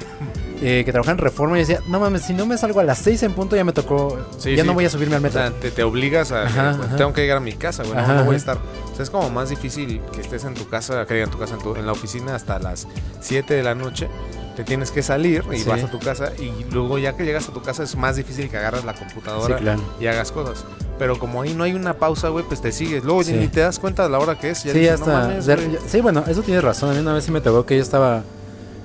[0.62, 2.99] eh, que trabajaba en reforma, y decía, no mames, si no me salgo a las
[2.99, 4.19] seis en punto, ya me tocó.
[4.38, 4.66] Sí, ya sí.
[4.66, 5.40] no voy a subirme al O metro.
[5.40, 6.45] sea, te, te obligas a...
[6.45, 6.97] Ajá, ajá.
[6.97, 7.95] Tengo que llegar a mi casa, güey.
[7.97, 8.57] No, voy a estar...
[8.57, 11.55] O sea, es como más difícil que estés en tu casa, que en tu casa,
[11.55, 12.87] en, tu- en la oficina hasta las
[13.21, 14.09] 7 de la noche.
[14.57, 15.69] Te tienes que salir y Sí.
[15.69, 16.33] vas a tu casa.
[16.38, 19.59] Y luego ya que llegas a tu casa es más difícil que agarras la computadora
[19.59, 19.83] Sí, claro.
[20.01, 20.64] y hagas cosas.
[20.99, 23.05] Pero como ahí no hay una pausa, güey, pues te sigues.
[23.05, 23.35] Luego Sí.
[23.35, 24.64] ni te das cuenta de la hora que es.
[24.64, 25.73] Ya sí, dices, ya "No mames, güey".
[25.73, 26.88] ya- sí, bueno, eso tienes razón.
[26.88, 28.23] A mí una vez sí me tocó que yo estaba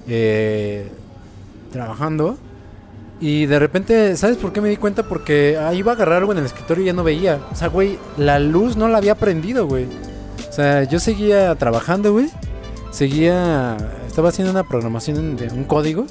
[0.09, 0.91] eh,
[1.71, 2.37] trabajando.
[3.19, 5.03] Y de repente, ¿sabes por qué me di cuenta?
[5.03, 7.39] Porque ahí iba a agarrar algo en el escritorio y ya no veía.
[7.51, 9.85] O sea, güey, la luz no la había prendido, güey.
[10.49, 12.29] O sea, yo seguía trabajando, güey.
[12.89, 13.77] Seguía.
[14.07, 16.07] Estaba haciendo una programación de un código.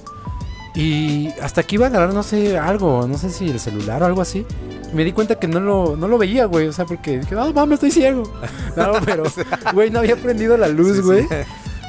[0.75, 3.09] Y hasta que iba a agarrar, no sé, algo.
[3.09, 4.47] No sé si el celular o algo así.
[4.95, 6.69] Me di cuenta que no lo, no lo veía, güey.
[6.69, 8.23] O sea, porque dije, no, mames, estoy ciego.
[8.77, 9.25] No, pero,
[9.75, 11.23] güey, no había prendido la luz, güey.
[11.25, 11.35] sí.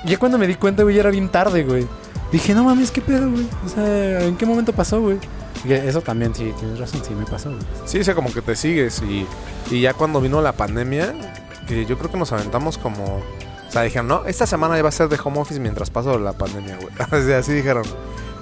[0.03, 1.85] Y ya cuando me di cuenta, güey, ya era bien tarde, güey.
[2.31, 3.47] Dije, no mames, qué pedo, güey.
[3.65, 5.19] O sea, ¿en qué momento pasó, güey?
[5.67, 7.61] Eso también, sí, tienes razón, sí me pasó, güey.
[7.85, 9.01] Sí, o sea, como que te sigues.
[9.01, 9.27] Y,
[9.69, 11.13] y ya cuando vino la pandemia,
[11.67, 13.17] que yo creo que nos aventamos como.
[13.17, 16.17] O sea, dijeron, no, esta semana ya va a ser de home office mientras paso
[16.19, 16.89] la pandemia, güey.
[17.21, 17.83] O sea, así dijeron.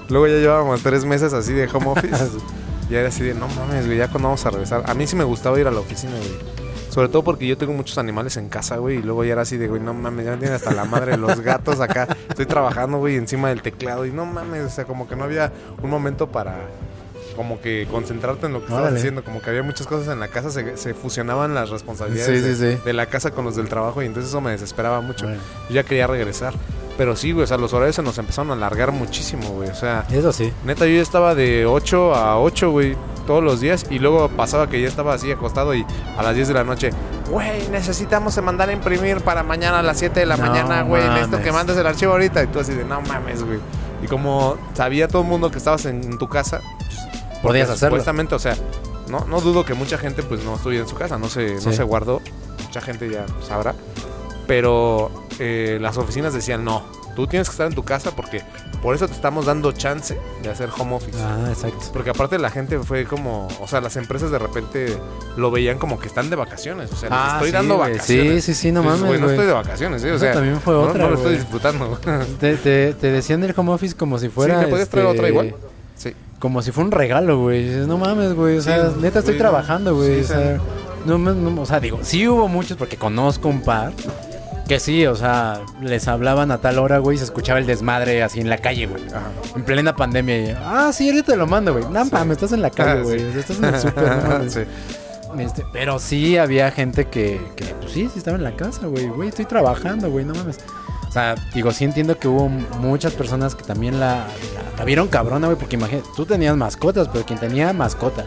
[0.07, 2.29] Luego ya llevábamos tres meses así de home office.
[2.89, 4.83] y era así de, no mames, güey, ya cuando vamos a regresar.
[4.87, 6.68] A mí sí me gustaba ir a la oficina, güey.
[6.99, 8.97] Sobre todo porque yo tengo muchos animales en casa, güey.
[8.97, 11.15] Y luego ya era así de, güey, no mames, ya me tienen hasta la madre
[11.15, 12.09] los gatos acá.
[12.27, 14.05] Estoy trabajando, güey, encima del teclado.
[14.05, 15.49] Y no mames, o sea, como que no había
[15.81, 16.57] un momento para
[17.37, 18.99] como que concentrarte en lo que estabas Órale.
[18.99, 19.23] haciendo.
[19.23, 22.81] Como que había muchas cosas en la casa, se, se fusionaban las responsabilidades Sí, sí,
[22.83, 24.03] de, la casa con los del trabajo.
[24.03, 25.25] Y entonces eso me desesperaba mucho.
[25.25, 26.53] Bueno, Yo ya quería regresar.
[26.99, 29.69] Pero sí, güey, o sea, los horarios se nos empezaron a alargar muchísimo, güey.
[29.69, 30.51] O sea, eso sí.
[30.65, 33.85] Neta, yo ya estaba de 8 a 8, güey, todos los días.
[33.89, 35.85] Y luego pasaba que ya estaba así acostado y
[36.17, 36.89] a las 10 de la noche,
[37.31, 41.07] güey, necesitamos mandar a imprimir para mañana a las 7 de la No mañana, güey.
[41.07, 42.43] Necesito que mandes el archivo ahorita.
[42.43, 43.59] Y tú así de, no mames, güey.
[44.03, 46.59] Y como sabía todo el mundo que estabas en, en tu casa,
[47.41, 47.95] Podías porque hacerlo.
[47.95, 48.57] Supuestamente, o sea,
[49.07, 51.71] no, no dudo que mucha gente pues no estuviera en su casa, no se, no
[51.71, 52.19] se guardó.
[52.61, 53.73] Mucha gente ya sabrá.
[54.47, 56.83] Pero eh, las oficinas decían, no,
[57.15, 58.41] tú tienes que estar en tu casa porque
[58.81, 61.17] por eso te estamos dando chance de hacer home office.
[61.21, 61.85] Ah, exacto.
[61.93, 64.97] Porque aparte la gente fue como, o sea, las empresas de repente
[65.37, 66.91] lo veían como que están de vacaciones.
[66.91, 68.43] O sea, les Ah, estoy sí, dando vacaciones.
[68.45, 70.11] Sí, sí, sí, no mames, no estoy de vacaciones, ¿eh?
[70.11, 71.97] O Eso sea, también fue otra, no, lo estoy disfrutando.
[72.39, 74.59] Te, te, te decían del home office como si fuera.
[74.59, 74.65] ¿Sí?
[74.65, 75.55] ¿Le puedes traer este, otra igual?
[75.95, 76.13] Sí.
[76.39, 77.65] Como si fuera un regalo, güey.
[77.85, 78.57] No mames, güey.
[78.57, 80.19] O sea, Sí, neta estoy trabajando, güey.
[80.19, 80.61] Sí, o sea, sí.
[81.05, 83.91] no, me- no- o sea, digo, sí hubo muchos porque conozco un par.
[84.69, 88.21] Que sí, o sea, les hablaban a tal hora, güey, y se escuchaba el desmadre
[88.21, 89.03] así en la calle, güey.
[89.07, 89.31] Ajá.
[89.55, 90.37] En plena pandemia.
[90.37, 91.85] y, ah, sí, ahorita te lo mando, güey.
[91.85, 93.19] No, mames, estás en la calle, Ah, güey.
[93.19, 93.39] sí.
[93.39, 93.71] Estás en el
[94.45, 94.49] no.
[94.49, 94.59] Sí.
[95.39, 99.07] Este, pero sí había gente que, que, pues sí, sí estaba en la casa, güey.
[99.07, 100.59] Güey, estoy trabajando, güey, no mames.
[101.07, 105.07] O sea, digo, sí entiendo que hubo muchas personas que también la, la, la vieron
[105.07, 108.23] cabrona, güey, porque imagínate, tú tenías mascotas, pero quien tenía mascota,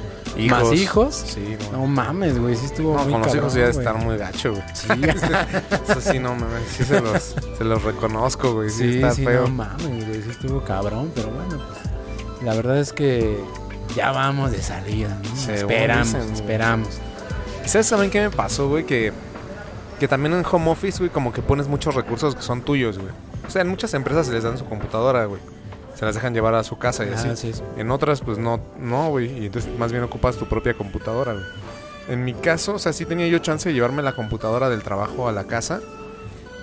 [0.48, 1.78] más hijos, Sí, no.
[1.78, 3.78] no mames, güey, sí estuvo No, muy con los cabrón, hijos ya güey.
[3.78, 4.62] estar muy gacho, güey.
[4.72, 4.88] Sí,
[5.88, 6.62] Eso sí, no mames.
[6.76, 8.70] Sí se los, se los reconozco, güey.
[8.70, 9.42] Sí, sí, está sí, feo.
[9.42, 13.38] no mames, güey, sí estuvo cabrón, pero bueno, pues la verdad es que
[13.94, 15.52] ya vamos de salida, ¿no?
[15.52, 16.34] Esperamos, dicen, güey.
[16.34, 16.88] esperamos.
[17.64, 18.84] ¿Y ¿Sabes también qué me pasó, güey?
[18.84, 19.12] Que,
[20.00, 23.10] que también en home office, güey, como que pones muchos recursos que son tuyos, güey.
[23.46, 25.40] O sea, en muchas empresas se les dan su computadora, güey.
[26.02, 27.28] Se las dejan llevar a su casa y así.
[27.30, 27.62] Ah, sí, sí.
[27.76, 29.38] En otras, pues no, no, güey.
[29.40, 31.44] Y entonces más bien ocupas tu propia computadora, güey.
[32.08, 35.28] En mi caso, o sea, sí tenía yo chance de llevarme la computadora del trabajo
[35.28, 35.78] a la casa.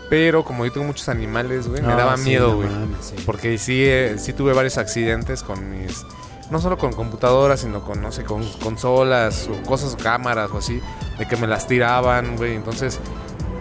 [0.10, 2.68] Pero como yo tengo muchos animales, güey, me No, daba sí, miedo, güey.
[3.00, 3.16] sí.
[3.26, 6.06] Porque sí, eh, sí tuve varios accidentes con mis...
[6.52, 10.82] No solo con computadoras, sino con, no sé, con consolas o cosas, cámaras o así.
[11.18, 12.56] De que me las tiraban, güey.
[12.56, 13.00] Entonces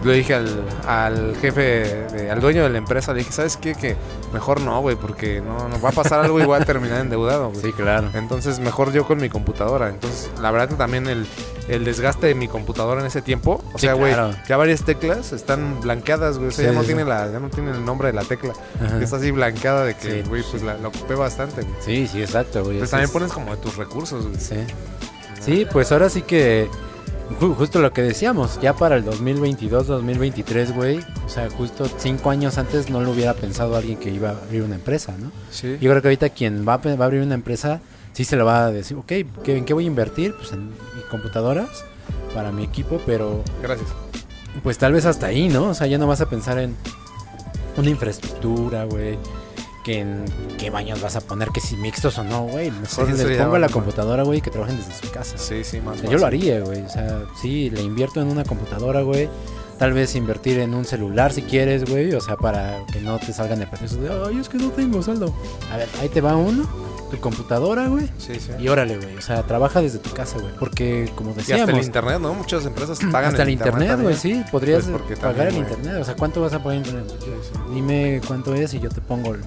[0.03, 1.61] le dije al, al jefe,
[2.11, 3.75] de- al dueño de la empresa, le dije, ¿sabes qué?
[3.75, 3.95] Que
[4.33, 7.49] mejor no, güey, porque no, no va a pasar algo y voy a terminar endeudado,
[7.49, 7.61] güey.
[7.61, 8.09] Sí, claro.
[8.13, 9.89] Entonces, mejor yo con mi computadora.
[9.89, 11.25] Entonces, la verdad que también el,
[11.67, 14.33] el desgaste de mi computadora en ese tiempo, o Sí, sea, güey, claro.
[14.47, 16.49] ya varias teclas están blanqueadas, güey.
[16.49, 18.23] O sea, Sí, ya no sí, tiene la, ya no tiene el nombre de la
[18.23, 18.53] tecla.
[18.83, 19.01] Ajá.
[19.01, 21.75] Está así blanqueada de que, güey, pues la, la ocupé bastante, güey.
[21.81, 22.77] Sí, sí, exacto, güey.
[22.79, 24.39] Pues también es- pones como de tus recursos, güey.
[24.39, 24.55] Sí.
[25.41, 26.69] Sí, pues ahora sí que
[27.57, 32.57] justo lo que decíamos, ya para el 2022, 2023, güey, o sea, justo cinco años
[32.57, 35.31] antes no lo hubiera pensado alguien que iba a abrir una empresa, ¿no?
[35.51, 35.77] Sí.
[35.79, 37.81] Yo creo que ahorita quien va a, pe- va a abrir una empresa,
[38.13, 39.05] sí se lo va a decir, ok,
[39.43, 40.33] ¿qué, ¿en qué voy a invertir?
[40.35, 40.71] Pues en
[41.11, 41.69] computadoras
[42.33, 43.89] para mi equipo, pero Gracias.
[44.63, 45.65] pues tal vez hasta ahí, ¿no?
[45.69, 46.75] O sea, ya no vas a pensar en
[47.77, 49.17] una infraestructura, güey.
[49.89, 50.23] Que en
[50.59, 52.69] qué baños vas a poner, que si mixtos o no, güey.
[52.69, 53.71] Mejor Sí, les pongo va la mal.
[53.71, 55.35] computadora, güey, que trabajen desde su casa.
[55.39, 56.81] Sí, sí, más O sea, yo lo haría, güey.
[56.83, 59.27] O sea, sí, le invierto en una computadora, güey.
[59.79, 62.13] Tal vez invertir en un celular si quieres, güey.
[62.13, 65.01] O sea, para que no te salgan de pretexto de, ay, es que no tengo
[65.01, 65.33] saldo.
[65.73, 66.69] A ver, ahí te va uno,
[67.09, 68.05] tu computadora, güey.
[68.19, 68.51] Sí, sí.
[68.59, 69.15] Y órale, güey.
[69.17, 70.53] O sea, trabaja desde tu casa, güey.
[70.59, 72.35] Porque, como Y hasta decíamos, el internet, ¿no?
[72.35, 74.43] Muchas empresas pagan hasta el internet, güey, sí.
[74.51, 76.01] Podrías Pues pagar también, el internet.
[76.01, 77.05] O sea, ¿cuánto vas a pagar internet?
[77.73, 79.41] Dime cuánto es y yo te pongo el...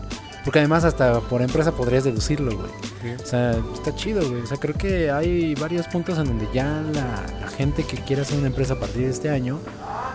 [0.44, 2.70] Porque además hasta por empresa podrías deducirlo, güey.
[3.02, 3.22] Sí.
[3.22, 4.42] O sea, está chido, güey.
[4.42, 8.22] O sea, creo que hay varios puntos en donde ya la, la gente que quiere
[8.22, 9.58] hacer una empresa a partir de este año,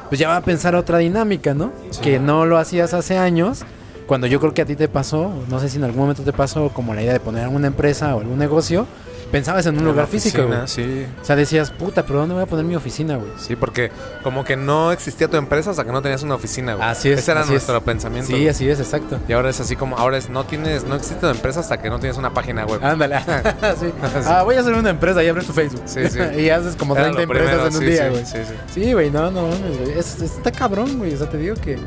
[0.10, 1.72] pues ya va a pensar otra dinámica, ¿no?
[1.92, 2.02] Sí.
[2.02, 3.64] Que no lo hacías hace años,
[4.08, 6.32] cuando yo creo que a ti te pasó, no sé si en algún momento te
[6.34, 8.88] pasó como la idea de poner alguna empresa o algún negocio,
[9.32, 10.60] pensabas en un En lugar físico, güey.
[10.66, 11.06] Sí.
[11.22, 13.32] O sea, decías, puta, pero ¿dónde voy a poner mi oficina, güey?
[13.38, 13.92] Sí, porque
[14.24, 16.88] como que no existía tu empresa hasta que no tenías una oficina, güey.
[16.88, 17.84] Así es, Ese era nuestro es.
[17.84, 18.28] pensamiento.
[18.28, 18.48] Sí, güey.
[18.50, 19.20] así es, exacto.
[19.28, 21.90] Y ahora es así como, ahora es, no tienes, no existe tu empresa hasta que
[21.90, 22.84] no tienes una página web.
[22.84, 23.20] Ándale.
[23.80, 23.92] sí.
[24.26, 25.84] Ah, voy a hacer una empresa y abres tu Facebook.
[25.86, 26.20] Sí, sí.
[26.40, 28.26] y haces como Era 30 lo primero, empresas en un sí, día, güey.
[28.26, 28.82] Sí, sí.
[28.82, 29.92] Sí, güey, no, no mames, güey.
[29.98, 31.14] Es, es- está cabrón, güey.
[31.14, 31.78] O sea, te digo que.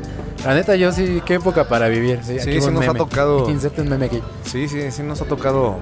[0.45, 2.19] La neta, yo sí, qué época para vivir.
[2.23, 3.45] Sí, Sí, aquí sí nos ha tocado.
[3.45, 4.21] Un meme aquí.
[4.43, 5.79] Sí, sí, sí nos ha tocado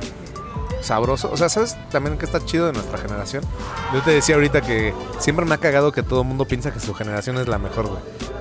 [0.82, 1.30] sabroso.
[1.32, 3.44] O sea, ¿sabes también que está chido de nuestra generación?
[3.94, 6.80] Yo te decía ahorita que siempre me ha cagado que todo el mundo piensa que
[6.80, 8.00] su generación es la mejor, güey.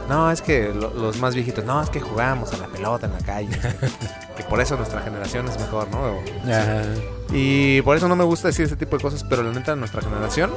[0.09, 3.13] No, es que lo- los más viejitos, no, es que jugamos a la pelota en
[3.13, 3.51] la calle.
[4.37, 5.99] que por eso nuestra generación es mejor, ¿no?
[6.01, 7.35] O-.
[7.35, 10.01] Y por eso no me gusta decir ese tipo de cosas, pero la neta, nuestra
[10.01, 10.51] generación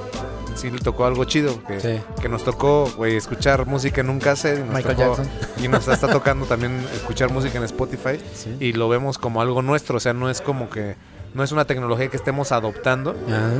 [0.55, 1.61] sí le tocó algo chido.
[1.65, 2.01] Que, Sí.
[2.21, 4.59] que nos tocó, güey, escuchar música en un cassette.
[4.59, 5.29] Y nos Michael tocó- Jackson.
[5.63, 8.19] Y nos está tocando también escuchar música en Spotify.
[8.33, 8.55] Sí.
[8.59, 9.97] Y lo vemos como algo nuestro.
[9.97, 10.95] O sea, no es como que.
[11.33, 13.15] No es una tecnología que estemos adoptando.
[13.27, 13.51] Ajá.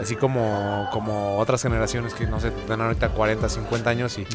[0.00, 4.26] Así como, como otras generaciones que, no sé, dan ahorita 40, 50 años y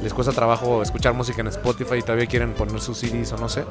[0.00, 3.48] les cuesta trabajo escuchar música en Spotify y todavía quieren poner sus CDs o no
[3.48, 3.64] sé.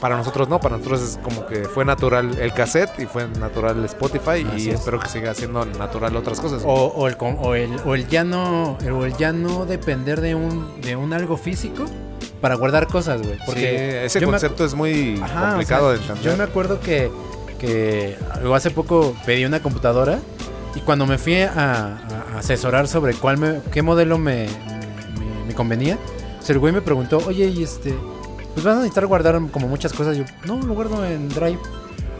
[0.00, 3.80] Para nosotros no, para nosotros es como que fue natural el cassette y fue natural
[3.80, 4.80] el Spotify Así y es.
[4.80, 6.62] espero que siga siendo natural otras cosas.
[6.64, 10.34] O, o el, o, el, o el ya no o el ya no depender de
[10.34, 11.84] un de un algo físico
[12.40, 13.36] para guardar cosas, güey.
[13.44, 16.32] Porque Porque ese concepto es muy Ajá, complicado o sea, de entender.
[16.32, 17.10] Yo me acuerdo que,
[17.62, 18.18] que
[18.54, 20.18] hace poco pedí una computadora
[20.74, 21.96] y cuando me fui a,
[22.36, 24.48] asesorar sobre cuál me, qué modelo me
[25.56, 25.96] convenía,
[26.42, 27.94] pues el güey me preguntó, oye, y este,
[28.52, 30.16] pues vas a necesitar guardar como muchas cosas.
[30.16, 31.60] Yo, no, lo guardo en Drive.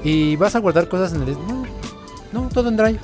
[0.04, 1.32] Y vas a guardar cosas en el...
[1.32, 1.66] No,
[2.32, 3.00] no, todo en Drive.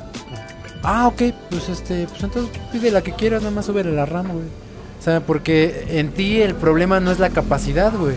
[0.85, 4.29] Ah, ok, pues este, pues entonces pide la que quieras, nada más sube la RAM,
[4.29, 4.45] güey.
[4.47, 8.15] O sea, porque en ti el problema no es la capacidad, güey,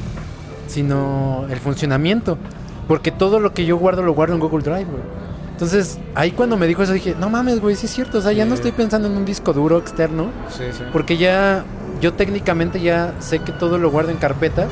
[0.68, 2.38] sino el funcionamiento.
[2.88, 5.04] Porque todo lo que yo guardo lo guardo en Google Drive, güey.
[5.52, 8.18] Entonces, ahí cuando me dijo eso dije, no mames, güey, sí es cierto.
[8.18, 10.32] O sea, ya no estoy pensando en un disco duro externo.
[10.50, 10.84] Sí, sí.
[10.92, 11.64] Porque ya,
[12.02, 14.70] yo técnicamente ya sé que todo lo guardo en carpetas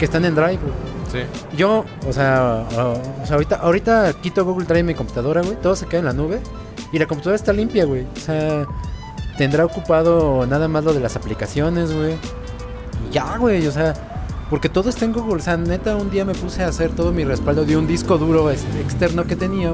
[0.00, 0.74] que están en Drive, güey.
[1.12, 1.56] Sí.
[1.56, 2.66] Yo, o sea,
[3.22, 5.56] o sea, ahorita, ahorita quito Google Drive mi computadora, güey.
[5.62, 6.40] Todo se queda en la nube.
[6.92, 8.04] Y la computadora está limpia, güey.
[8.16, 8.66] O sea,
[9.38, 12.14] tendrá ocupado nada más lo de las aplicaciones, güey.
[13.08, 13.64] Y ya, güey.
[13.66, 13.94] O sea,
[14.52, 15.36] porque todo está en Google.
[15.36, 18.18] O sea, neta, un día me puse a hacer todo mi respaldo de un disco
[18.18, 19.72] duro externo que tenía.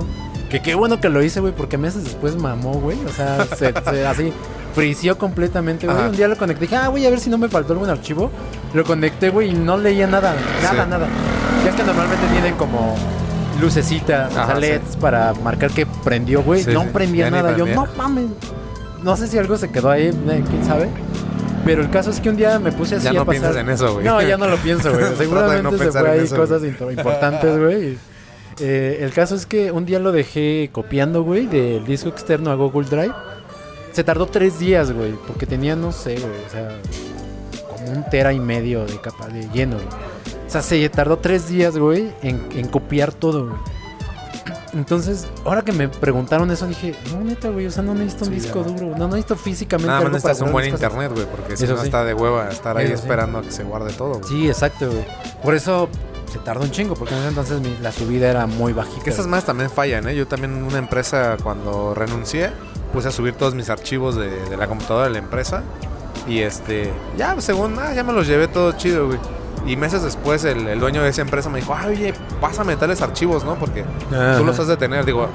[0.51, 2.97] Que qué bueno que lo hice, güey, porque meses después mamó, güey.
[3.05, 4.33] O sea, se, se- así
[4.77, 5.99] frició completamente, güey.
[5.99, 6.09] Ajá.
[6.11, 6.61] Un día lo conecté.
[6.67, 8.31] Dije, ah, voy a ver si no me faltó algún archivo.
[8.73, 10.37] Lo conecté, güey, y no leía nada.
[10.63, 10.91] Nada, Sí.
[10.91, 11.09] nada.
[11.65, 12.95] Ya es que normalmente tienen como
[13.61, 14.61] lucecitas, o sea, Ajá, sí.
[14.61, 16.63] LEDs para marcar que prendió, güey.
[16.63, 17.57] Sí, no prendía nada.
[17.57, 18.27] Yo, no mames.
[19.03, 20.89] No sé si algo se quedó ahí, eh, quién sabe.
[21.69, 23.43] Pero el caso es que un día me puse así Ya a pasar...
[23.43, 24.03] piensas en eso, güey.
[24.07, 25.05] No, ya no lo pienso, güey.
[25.19, 27.99] Seguramente no se fue ahí eso, cosas importantes, güey.
[28.61, 32.57] Eh, el caso es que un día lo dejé copiando, güey, del disco externo a
[32.57, 33.15] Google Drive.
[33.93, 36.77] Se tardó tres días, güey, porque tenía, no sé, güey, o sea,
[37.71, 39.87] como un tera y medio de capa de lleno, güey.
[40.45, 43.61] O sea, se tardó tres días, güey, en, en copiar todo, güey.
[44.75, 48.31] Entonces, ahora que me preguntaron eso, dije, no, neta, güey, o sea, no necesito un
[48.31, 48.71] Sí, disco ya.
[48.73, 51.65] duro, no necesito físicamente Nada más algo para necesitas un buen internet, güey, porque si
[51.65, 51.87] Eso no sí.
[51.87, 53.03] está de hueva estar ahí Eso sí.
[53.03, 54.25] esperando a que se guarde todo, güey.
[54.29, 55.05] Sí, exacto, güey.
[55.43, 55.89] Por eso
[56.31, 59.03] se tardó un chingo, porque en ese entonces mi- la subida era muy bajita.
[59.05, 60.15] Que esas más también fallan, ¿eh?
[60.15, 62.51] Yo también en una empresa, cuando renuncié,
[62.93, 65.63] puse a subir todos mis archivos de, de la computadora de la empresa.
[66.27, 69.19] Y este, ya, según, ah, ya me los llevé todo chido, güey.
[69.67, 73.03] Y meses después, el, el dueño de esa empresa me dijo, ah, oye, pásame tales
[73.03, 73.57] archivos, ¿no?
[73.57, 73.85] Porque
[74.39, 75.05] tú los has de tener.
[75.05, 75.29] Digo,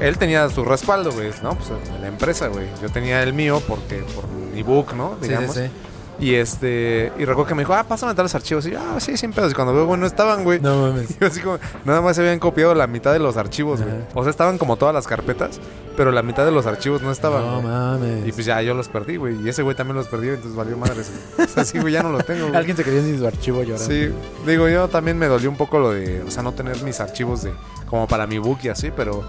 [0.00, 1.54] él tenía su respaldo, güey, ¿no?
[1.54, 1.70] Pues
[2.00, 2.66] la empresa, güey.
[2.82, 5.16] Yo tenía el mío porque, por mi book, ¿no?
[5.20, 5.54] Sí, Digamos.
[5.54, 5.70] sí, sí.
[6.18, 8.66] Y este, y recuerdo que me dijo, ah, pásame tales archivos.
[8.66, 9.52] Y yo, ah, sí, sin pedos.
[9.52, 10.60] Y cuando veo, güey, no estaban, güey.
[10.60, 11.08] No mames.
[11.20, 13.94] Y así como, nada más se habían copiado la mitad de los archivos, güey.
[14.14, 15.60] O sea, estaban como todas las carpetas,
[15.96, 17.42] pero la mitad de los archivos no estaban.
[17.44, 17.72] No güey.
[17.72, 18.28] mames.
[18.28, 19.40] y pues ya yo los perdí, güey.
[19.44, 21.10] Y ese güey también los perdió, entonces valió madres.
[21.36, 21.48] güey.
[21.48, 22.56] O sea, sí, güey, ya no los tengo, güey.
[22.56, 23.86] Alguien se quedó sin su archivo llorando.
[23.86, 24.10] Sí,
[24.46, 27.42] digo, yo también me dolió un poco lo de, o sea, no tener mis archivos
[27.42, 27.52] de,
[27.86, 29.24] como para mi book y así, pero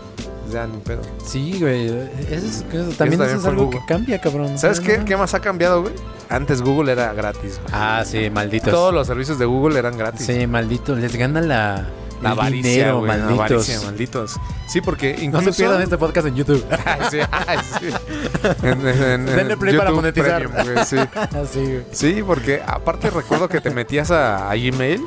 [0.51, 1.01] ya ni pedo.
[1.25, 1.87] Sí, güey.
[1.87, 3.79] Eso es, eso- también eso es algo Google.
[3.81, 4.57] que cambia, cabrón.
[4.57, 5.05] ¿Sabes No, qué, no.
[5.05, 5.93] qué más ha cambiado, güey?
[6.29, 7.73] Antes Google era gratis, güey.
[7.73, 8.71] Ah, sí, malditos.
[8.71, 10.25] Todos los servicios de Google eran gratis.
[10.25, 10.97] Sí, malditos.
[10.99, 11.85] Les gana la,
[12.21, 13.51] La avaricia, dinero, güey, la malditos.
[13.51, 14.35] avaricia, malditos.
[14.67, 15.53] Sí, porque No incluso...
[15.53, 16.65] se pierdan este podcast en YouTube.
[17.11, 17.19] Sí,
[17.79, 17.87] sí.
[18.63, 20.49] En- en- en- Denle en play para YouTube monetizar.
[20.49, 20.85] Premium, güey,
[21.53, 21.59] sí.
[21.59, 21.83] Güey.
[21.91, 25.01] Sí, porque aparte recuerdo que te metías a, a Gmail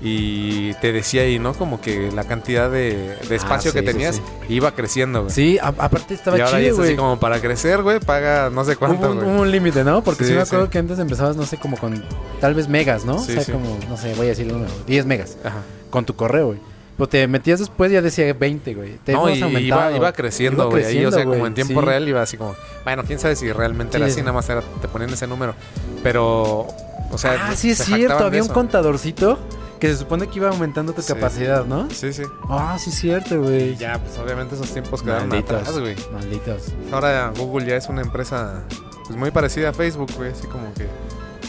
[0.00, 1.54] y te decía ahí, ¿no?
[1.54, 4.22] Como que la cantidad de, de espacio Ah, sí, que tenías sí.
[4.48, 5.32] iba creciendo, güey.
[5.34, 6.96] Sí, a- aparte estaba y ahora chido, es así güey.
[6.96, 9.28] como para crecer, güey, paga no sé cuánto, un, güey.
[9.28, 10.02] hubo un límite, ¿no?
[10.04, 12.02] Porque sí, me acuerdo que antes empezabas, no sé, como con
[12.40, 13.18] tal vez megas, ¿no?
[13.18, 15.62] Sí, o sea, como, no sé, voy a decir el número, 10 megas Ajá.
[15.90, 16.58] con tu correo, güey.
[16.96, 18.98] Pero te metías después ya decía 20, güey.
[19.04, 20.84] Te No, y iba, iba creciendo, güey.
[20.84, 21.86] Ahí, o sea, como güey, en tiempo sí.
[21.86, 24.22] real iba así como, bueno, quién sabe si realmente era Sí, así, sí.
[24.22, 25.54] nada más era, te ponían ese número.
[26.02, 26.66] Pero,
[27.12, 29.38] o sea, ah, sí es cierto, había un contadorcito
[29.78, 31.12] que se supone que iba aumentando tu Sí.
[31.12, 31.88] capacidad, ¿no?
[31.90, 32.22] Sí, sí.
[32.48, 33.76] Ah, sí cierto, güey.
[33.76, 35.96] Ya, pues obviamente esos tiempos quedaron Malditos, atrás, güey.
[36.12, 36.62] malditos.
[36.92, 38.62] Ahora Google ya es una empresa
[39.06, 40.86] pues muy parecida a Facebook, güey, así como que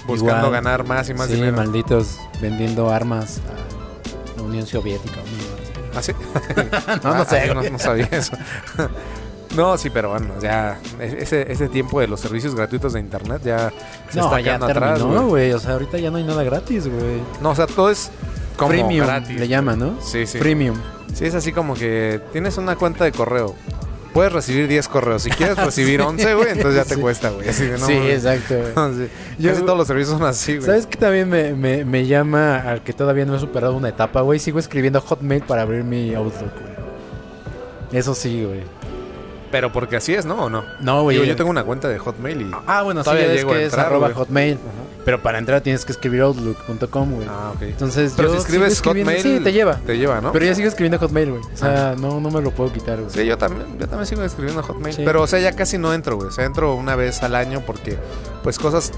[0.08, 0.52] buscando Igual.
[0.52, 1.58] ganar más y más sí, dinero.
[1.58, 3.42] malditos vendiendo armas
[4.36, 5.20] a la Unión Soviética.
[5.96, 6.14] ¿Ah, sí?
[7.04, 7.54] no, no Ah, sé.
[7.54, 8.38] no, no sabía eso.
[9.56, 13.42] no, sí, pero bueno, ya e- ese, ese tiempo de los servicios gratuitos de internet
[13.44, 13.72] ya
[14.10, 15.52] se No, está ya quedando atrás, terminó, güey.
[15.54, 17.22] O sea, ahorita ya no hay nada gratis, güey.
[17.42, 18.12] No, o sea, todo es
[18.58, 19.40] como Premium gratis.
[19.40, 20.02] le llaman, ¿no?
[20.02, 20.38] Sí, sí.
[20.38, 20.76] Premium.
[21.14, 23.56] Sí, es así como que tienes una cuenta de correo.
[24.14, 25.22] Puedes recibir 10 correos.
[25.24, 27.02] Si quieres recibir 11, güey, entonces ya te Sí.
[27.02, 27.48] cuesta, güey.
[27.50, 28.74] Así de, no, sí, exacto, güey.
[29.08, 29.08] Sí.
[29.40, 30.66] Yo- Casi todos los servicios son así, güey.
[30.66, 34.22] ¿Sabes qué también me, me, me llama al que todavía no he superado una etapa,
[34.22, 34.40] güey?
[34.40, 36.74] Sigo escribiendo Hotmail para abrir mi Outlook, güey.
[37.92, 38.62] Eso sí, güey.
[39.52, 40.46] Pero porque así es, ¿no?
[40.46, 40.64] ¿O no?
[40.80, 41.18] No, güey.
[41.18, 42.52] Digo, yo tengo una cuenta de Hotmail y...
[42.68, 44.12] Ah, bueno, sí, a que es arroba.
[44.14, 44.60] Hotmail.
[45.06, 47.28] Pero para entrar tienes que escribir outlook.com, güey.
[47.28, 47.62] Ah, ok.
[47.64, 49.22] Entonces, Pero yo si escribes Hotmail...
[49.22, 49.76] Sí, te lleva.
[49.78, 50.32] Te lleva, ¿no?
[50.32, 51.42] Pero ya sigo escribiendo Hotmail, güey.
[51.42, 53.10] O sea, no, no me lo puedo quitar, güey.
[53.10, 54.96] Sí, yo también, yo también sigo escribiendo Hotmail.
[54.96, 55.02] Sí.
[55.06, 56.28] Pero, o sea, ya casi no entro, güey.
[56.28, 57.98] O sea, entro una vez al año porque,
[58.44, 58.92] pues, cosas,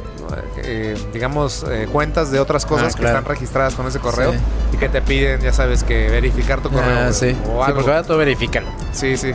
[0.64, 3.18] eh, digamos, eh, cuentas de otras cosas Ah, que claro.
[3.20, 4.38] están registradas con ese correo Sí.
[4.74, 7.08] y que te piden, ya sabes, que verificar tu correo.
[7.10, 7.36] Ah, sí.
[7.46, 7.76] O Sí, algo.
[7.76, 8.68] porque ahora todo verifícalo.
[8.94, 9.32] Sí, sí.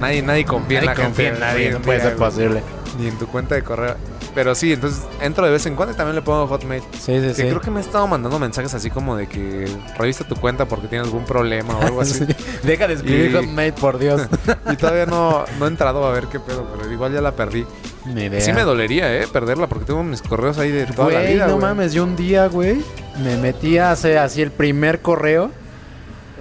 [0.00, 1.46] nadie, nadie confía en la Nadie confía en gente.
[1.46, 2.62] nadie, hoy no en puede ser posible.
[2.98, 3.96] Ni en tu cuenta de correo.
[4.34, 6.82] Pero sí, entonces entro de vez en cuando y también le pongo Hotmail.
[6.92, 7.42] Sí, sí, Que sí.
[7.42, 9.66] creo que me he estado mandando mensajes así como de que
[9.98, 12.24] revisa tu cuenta porque tienes algún problema o algo así.
[12.24, 12.26] Sí.
[12.62, 14.22] Deja de escribir Y- Hotmail, por Dios.
[14.70, 17.66] y todavía no, no he entrado a ver qué pedo, pero igual ya la perdí.
[18.06, 18.40] Ni idea.
[18.40, 19.26] Sí me dolería, ¿eh?
[19.32, 21.66] Perderla porque tengo mis correos ahí de toda la Güey, vida, no güey.
[21.66, 22.82] mames, yo un día, güey,
[23.22, 25.50] me metí a hacer así el primer correo.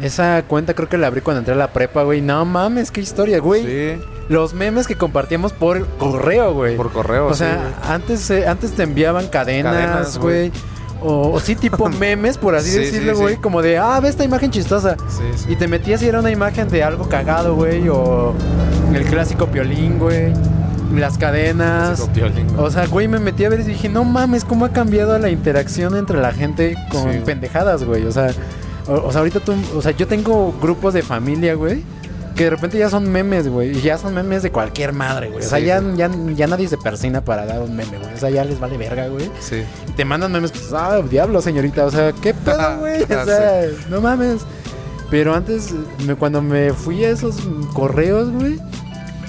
[0.02, 2.22] Esa cuenta creo que la abrí cuando entré a la prepa, güey.
[2.22, 3.64] No mames, qué historia, güey.
[3.98, 6.76] Sí, Los memes que compartíamos por correo, güey.
[6.78, 7.94] por correo, o sí, sea, güey.
[7.96, 10.50] antes, eh, antes te enviaban cadenas, Cadenas, güey.
[10.50, 10.62] güey.
[11.04, 13.36] O, o sí, tipo memes, por así Sí, decirlo, sí, güey.
[13.36, 14.96] Como de, ah, ve esta imagen chistosa.
[15.10, 15.46] Sí, sí.
[15.50, 17.88] Y te metías y era una imagen de algo cagado, güey.
[17.90, 18.34] O
[18.96, 20.34] el clásico piolín, güey.
[20.96, 22.02] Las cadenas.
[22.58, 25.30] O sea, güey, me metí a ver y dije, no mames, ¿cómo ha cambiado la
[25.30, 28.06] interacción entre la gente con Sí, pendejadas, güey?
[28.06, 28.32] O sea,
[28.88, 31.84] o, o sea, ahorita tú, o sea, yo tengo grupos de familia, güey,
[32.36, 35.46] que de repente ya son memes, güey, y ya son memes de cualquier madre, güey.
[35.46, 38.14] O sea, Sí, ya, ya, ya nadie se persina para dar un meme, güey.
[38.14, 39.30] O sea, ya les vale verga, güey.
[39.40, 39.64] Sí.
[39.88, 41.86] Y te mandan memes que, ah, diablo, señorita.
[41.86, 43.04] O sea, ¿qué pedo, güey?
[43.04, 44.42] O sea, no mames.
[45.10, 45.74] Pero antes,
[46.08, 47.36] me- cuando me fui a esos
[47.74, 48.60] correos, güey,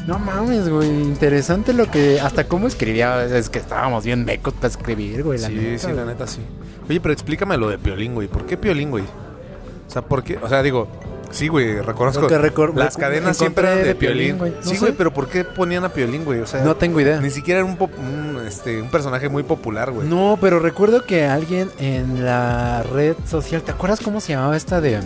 [0.06, 0.88] No mames, güey.
[0.88, 2.20] Interesante lo que.
[2.20, 3.24] Hasta cómo escribía.
[3.24, 5.38] Es que estábamos bien mecos para escribir, güey.
[5.38, 5.96] La sí, neta, sí, güey.
[5.96, 6.40] la neta sí.
[6.88, 8.26] Oye, pero explícame lo de Piolín, güey.
[8.28, 9.04] ¿Por qué Piolín, güey?
[9.04, 10.38] O sea, ¿por qué?
[10.42, 10.88] O sea, digo,
[11.30, 12.28] sí, güey, reconozco.
[12.28, 14.36] Recor- las cadenas siempre eran de, de Piolín.
[14.36, 14.52] Piolín, güey.
[14.52, 14.80] No sí, sé.
[14.80, 16.40] güey, pero ¿por qué ponían a Piolín, güey?
[16.40, 17.20] O sea, No tengo idea.
[17.20, 20.08] ni siquiera era un, un, este, un personaje muy popular, güey.
[20.08, 23.62] No, pero recuerdo que alguien en la red social.
[23.62, 24.98] ¿Te acuerdas cómo se llamaba esta de.?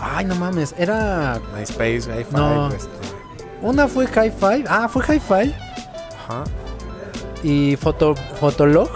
[0.00, 0.74] Ay, no mames.
[0.76, 1.40] Era.
[1.56, 2.68] MySpace, Hi-Fi, No.
[2.68, 2.88] este,
[3.62, 4.64] Una fue Hi-Fi.
[4.68, 5.54] Ah, fue Hi-Fi.
[6.24, 6.44] Ajá.
[7.42, 8.90] Y Foto, Fotolog.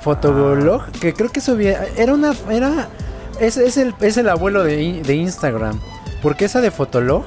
[0.00, 0.82] Fotolog.
[1.00, 1.84] Que creo que subía.
[1.96, 2.32] Era una.
[2.50, 2.88] Era.
[3.40, 5.80] Es, es, el, es el abuelo de, de Instagram.
[6.22, 7.24] Porque esa de Fotolog.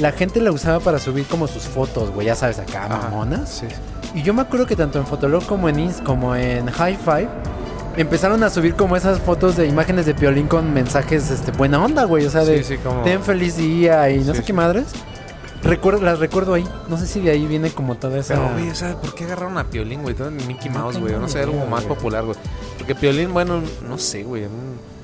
[0.00, 2.26] La gente la usaba para subir como sus fotos, güey.
[2.26, 2.96] Ya sabes, acá, Ajá.
[3.10, 3.50] mamonas.
[3.50, 3.66] Sí.
[4.14, 7.28] Y yo me acuerdo que tanto en Fotolog como en como en Hi-Fi
[7.98, 12.04] empezaron a subir como esas fotos de imágenes de Piolín con mensajes este buena onda,
[12.04, 13.02] güey, o sea, de Sí, sí, como...
[13.02, 14.86] ten feliz día y no Sí, sé qué madres.
[15.62, 16.68] Recuerdo, las recuerdo ahí.
[16.88, 19.24] No sé si de ahí viene como toda esa Pero, güey, o sea, ¿por qué
[19.24, 20.14] agarraron a Piolín, güey?
[20.14, 21.14] Todo en Mickey No Mouse, güey.
[21.14, 21.96] No sé, algo más güey.
[21.96, 22.36] popular, güey.
[22.78, 24.46] Porque Piolín, bueno, no sé, güey.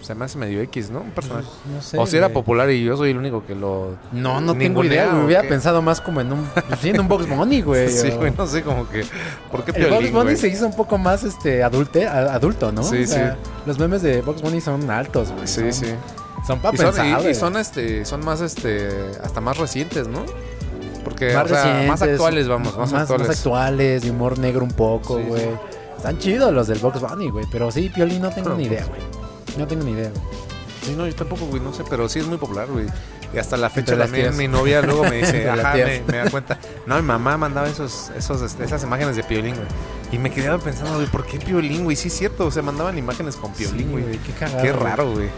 [0.03, 1.01] Se me hace medio X, ¿no?
[1.01, 1.47] Un personaje.
[1.73, 1.99] no sé.
[1.99, 3.97] o si era popular y yo soy el único que lo...
[4.11, 5.21] No, no tengo idea, güey.
[5.21, 7.89] ¿o Hubiera pensado más como en un pues sí, en un Box Bunny, güey.
[7.91, 9.05] sí, güey, no sé, como que...
[9.51, 10.37] ¿Por qué El Box Piolín, Bunny güey?
[10.37, 12.83] se hizo un poco más este adulte, adulto, ¿no?
[12.83, 13.37] Sí, O sea,
[13.67, 15.47] Los memes de Box Bunny son altos, güey.
[15.47, 15.87] Sí, son, sí.
[16.49, 17.35] Son para Y son, y- y güey.
[17.35, 18.89] son, este, son más, este,
[19.23, 20.25] hasta más recientes, ¿no?
[21.05, 23.29] Porque, más o sea, recientes, más actuales, vamos, más, actuales.
[23.29, 25.43] Más actuales, de humor negro un poco, güey.
[25.43, 25.49] sí.
[25.97, 27.45] Están chidos los del Box Bunny, güey.
[27.53, 29.59] Pero sí, Piolín no tengo Pero, ni idea, pues, güey.
[29.59, 30.23] No tengo ni idea, güey.
[30.85, 32.87] Sí, no, yo tampoco, güey, no sé, pero sí es muy popular, güey.
[33.35, 36.59] Y hasta la fecha también mi novia luego me dice, ajá, me, me da cuenta.
[36.87, 39.67] No, mi mamá mandaba esos, esos, este, esas imágenes de Piolín, güey.
[40.13, 41.95] Y me quedaba pensando, güey, ¿por qué Piolín, güey?
[41.97, 44.19] Sí es cierto, o sea, mandaban imágenes con Piolín, Sí, güey.
[44.19, 44.63] Qué cagado.
[44.63, 44.83] qué güey.
[44.85, 45.29] raro, güey.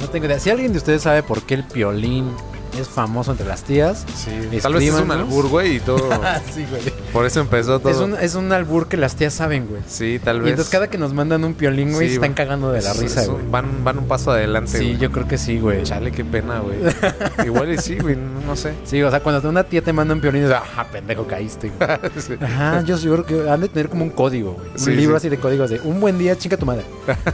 [0.00, 0.38] No tengo idea.
[0.38, 2.30] Si alguien de ustedes sabe por qué el Piolín
[2.78, 4.04] es famoso entre las tías.
[4.16, 6.10] Sí, tal vez es un albur, güey, y todo.
[6.52, 6.82] sí, güey.
[7.12, 7.92] Por eso empezó todo.
[7.92, 9.80] Es un, es un albur que las tías saben, güey.
[9.86, 10.50] Sí, tal Y vez.
[10.50, 12.98] entonces cada que nos mandan un Piolín, güey, Sí, se están cagando de la Es-
[12.98, 13.44] risa, es güey.
[13.48, 15.84] Van, van un paso adelante, Sí, yo creo que sí, güey.
[15.84, 16.78] Chale, qué pena, güey.
[17.46, 18.74] Igual y sí, güey, no, sé.
[18.82, 21.88] Sí, o sea, cuando una tía te manda un Piolín, dices, ah, pendejo, caíste, güey.
[22.20, 22.34] Sí.
[22.40, 24.66] Ajá, yo, yo creo que han de tener como un código, güey.
[24.74, 25.18] Sí, un libro sí.
[25.18, 26.82] así de códigos de un buen día, chica tu madre.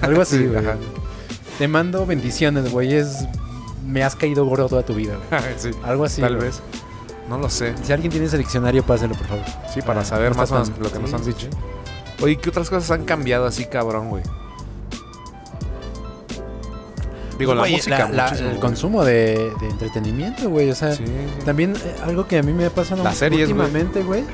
[0.02, 0.62] Algo así, Sí, güey.
[1.60, 2.94] Te mando bendiciones, güey.
[2.94, 3.26] Es.
[3.86, 5.42] Me has caído gordo toda tu vida, güey.
[5.58, 6.22] Sí, Algo así.
[6.22, 6.48] tal güey.
[6.48, 6.60] vez.
[7.28, 7.74] No lo sé.
[7.84, 9.44] Si alguien tiene ese diccionario, páselo, por favor.
[9.72, 11.48] Sí, para Ah, saber no más lo que nos sí, han sí, dicho.
[12.22, 14.22] Oye, ¿qué otras cosas han cambiado así, cabrón, güey?
[17.38, 20.70] Digo, la música, la- el consumo de, de entretenimiento, güey.
[20.70, 21.12] O sea, Sí, sí.
[21.44, 24.24] también eh, algo que a mí me ha pasado Las series, últimamente, güey.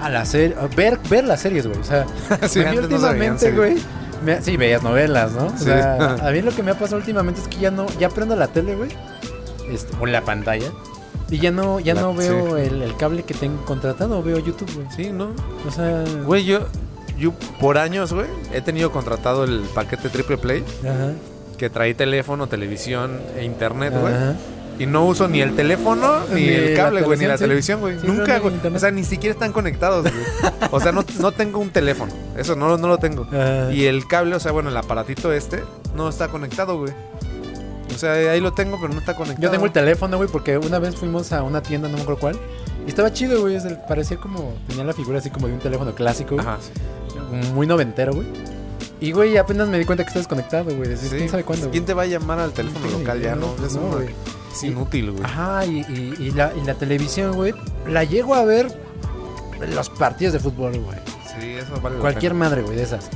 [0.00, 0.54] A la serie.
[0.76, 1.78] Ver, ver las series, güey.
[1.80, 2.06] O sea,
[2.48, 3.76] Sí, no últimamente, güey.
[4.22, 5.46] Me- sí, veías novelas, ¿no?
[5.46, 5.64] O Sí.
[5.64, 5.96] sea,
[6.26, 8.48] a mí lo que me ha pasado últimamente es que ya no, ya prendo la
[8.48, 8.90] tele, güey.
[9.70, 10.70] Este, o la pantalla.
[11.30, 14.70] Y ya no, ya La- no veo el, el cable que tengo contratado, veo YouTube,
[14.74, 14.86] güey.
[14.94, 15.28] Sí, ¿no?
[15.66, 16.04] O sea.
[16.26, 16.66] Güey, yo,
[17.18, 21.12] yo por años, güey, he tenido contratado el paquete Triple Play Ajá.
[21.56, 24.12] que trae teléfono, televisión e internet, güey.
[24.82, 27.80] Y no uso ni el teléfono ni, Ni el cable, güey, ni la televisión, televisión,
[27.80, 28.00] güey.
[28.00, 28.74] Sí, Nunca, güey.
[28.74, 30.24] O sea, ni siquiera están conectados, güey.
[30.72, 32.12] O sea, no, no tengo un teléfono.
[32.36, 33.28] Eso no, no lo tengo.
[33.30, 33.72] Ajá.
[33.72, 35.62] Y el cable, o sea, bueno, el aparatito este,
[35.94, 36.92] no está conectado, güey.
[37.94, 39.40] O sea, ahí lo tengo, pero no está conectado.
[39.40, 42.20] Yo tengo el teléfono, güey, porque una vez fuimos a una tienda, no me acuerdo
[42.20, 42.36] cuál.
[42.84, 43.58] Y estaba chido, güey.
[43.86, 44.52] Parecía como.
[44.66, 46.40] Tenía la figura así como de un teléfono clásico.
[46.40, 46.72] Ajá, sí.
[47.54, 48.26] Muy noventero, güey.
[49.00, 50.96] Y, güey, apenas me di cuenta que está desconectado, güey.
[50.96, 51.08] Sí.
[51.08, 51.70] ¿Quién sabe cuándo?
[51.70, 53.20] ¿Quién te va a llamar al teléfono local?
[53.20, 54.41] Ya no, no.
[54.52, 55.24] Es inútil, güey.
[55.24, 57.54] Ajá, y, y- y la, y la televisión, güey.
[57.88, 58.72] La llego a ver
[59.74, 60.98] los partidos de fútbol, güey.
[61.40, 62.44] Sí, eso vale la Cualquier pena.
[62.44, 63.08] madre, güey, de esas.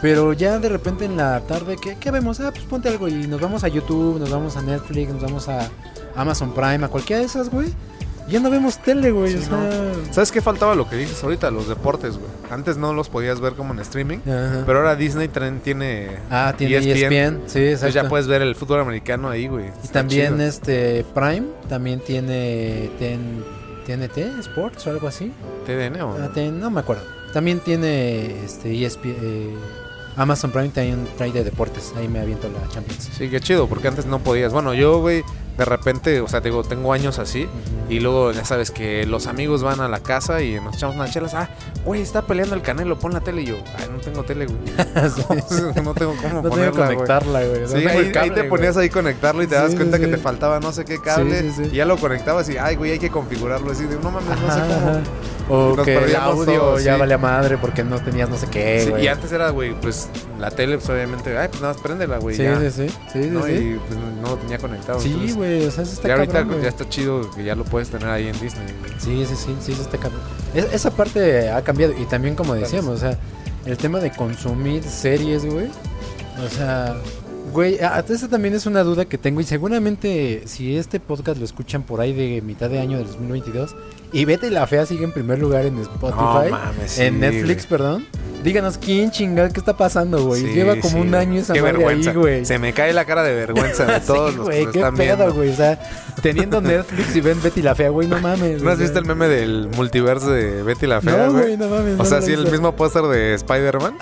[0.00, 2.38] Pero ya de repente en la tarde, ¿qué, qué vemos?
[2.40, 5.48] Ah, pues ponte algo y nos vamos a YouTube, nos vamos a Netflix, nos vamos
[5.48, 5.68] a
[6.14, 7.72] Amazon Prime, a cualquiera de esas, güey.
[8.28, 9.32] Ya no vemos tele, güey.
[9.32, 9.70] Sí, o sea...
[10.12, 11.50] ¿Sabes qué faltaba lo que dices ahorita?
[11.50, 12.30] Los deportes, güey.
[12.50, 14.62] Antes no los podías ver como en streaming, Ajá.
[14.66, 17.12] pero ahora Disney tren- tiene ah, tiene ESPN.
[17.12, 17.40] ESPN.
[17.46, 17.64] Sí, exacto.
[17.86, 19.66] Entonces ya puedes ver el fútbol americano ahí, güey.
[19.66, 20.46] Y Está también chido.
[20.46, 23.44] este Prime, también tiene ten-
[23.86, 25.32] TNT Sports o algo así.
[25.66, 27.02] TDN o Ah, ten- no me acuerdo.
[27.32, 29.54] También tiene este ESPN, eh,
[30.16, 31.92] Amazon Prime también trae de deportes.
[31.96, 33.08] Ahí me aviento la Champions.
[33.16, 34.52] Sí, qué chido, porque antes no podías.
[34.52, 35.22] Bueno, yo, güey,
[35.58, 37.48] de repente, o sea, digo, tengo años así.
[37.90, 41.10] Y luego, ya sabes, que los amigos van a la casa y nos echamos unas
[41.10, 41.34] chelas.
[41.34, 41.48] Ah,
[41.84, 43.42] güey, está peleando el canelo, pon la tele.
[43.42, 44.58] Y yo, ay, no tengo tele, güey.
[45.84, 46.94] No tengo cómo No tengo ponerla, güey.
[46.96, 47.60] conectarla, güey.
[47.62, 48.84] No Sí, tengo ahí, te ponías güey.
[48.86, 51.50] ahí conectarlo y te das Sí, cuenta sí, que te faltaba no sé qué cable.
[51.72, 53.72] Y ya lo conectabas y, ay, güey, hay que configurarlo.
[53.72, 55.00] Así de, no mames, no sé cómo.
[55.50, 57.00] O Nos que el audio todo, ya sí.
[57.00, 59.04] valía madre porque no tenías no sé qué, Sí, güey.
[59.04, 62.36] y antes era, güey, pues la tele, pues obviamente, ay, pues nada más préndela, güey.
[62.36, 63.42] sí, ya, sí, sí, sí, ¿no?
[63.44, 63.52] sí.
[63.52, 65.00] Y pues no lo tenía conectado.
[65.00, 66.62] Sí, entonces, güey, o sea, eso está Ya ahorita cabrón, güey.
[66.62, 68.66] ya está chido que ya lo puedes tener ahí en Disney.
[68.80, 68.92] güey.
[68.98, 70.20] Sí, sí, sí, sí, eso está cabrón.
[70.54, 73.18] Es- esa parte ha cambiado y también como decíamos, o sea,
[73.64, 75.68] el tema de consumir series, güey.
[76.44, 76.94] O sea,
[77.52, 81.44] güey, a- esa también es una duda que tengo y seguramente si este podcast lo
[81.44, 83.74] escuchan por ahí de mitad de año del 2022
[84.12, 87.78] y Betty la Fea sigue en primer lugar en Spotify, mames, sí, en Netflix, güey.
[87.78, 88.06] perdón.
[88.42, 90.42] Díganos quién chingada, ¿qué está pasando, güey?
[90.42, 91.20] Sí, Lleva como sí, un güey.
[91.20, 92.10] año esa Qué madre vergüenza.
[92.10, 92.44] ahí, güey.
[92.44, 94.94] Se me cae la cara de vergüenza de todos los güey, que lo qué están
[94.96, 95.34] pedo, viendo.
[95.34, 95.50] güey.
[95.50, 95.80] O sea,
[96.22, 98.62] teniendo Netflix y ven Betty la Fea, güey, no mames.
[98.62, 101.42] ¿No has visto el meme del multiverso de Betty la Fea, No, güey?
[101.46, 101.94] güey, no mames.
[101.94, 103.96] O no sea, sí, el mismo póster de Spider-Man,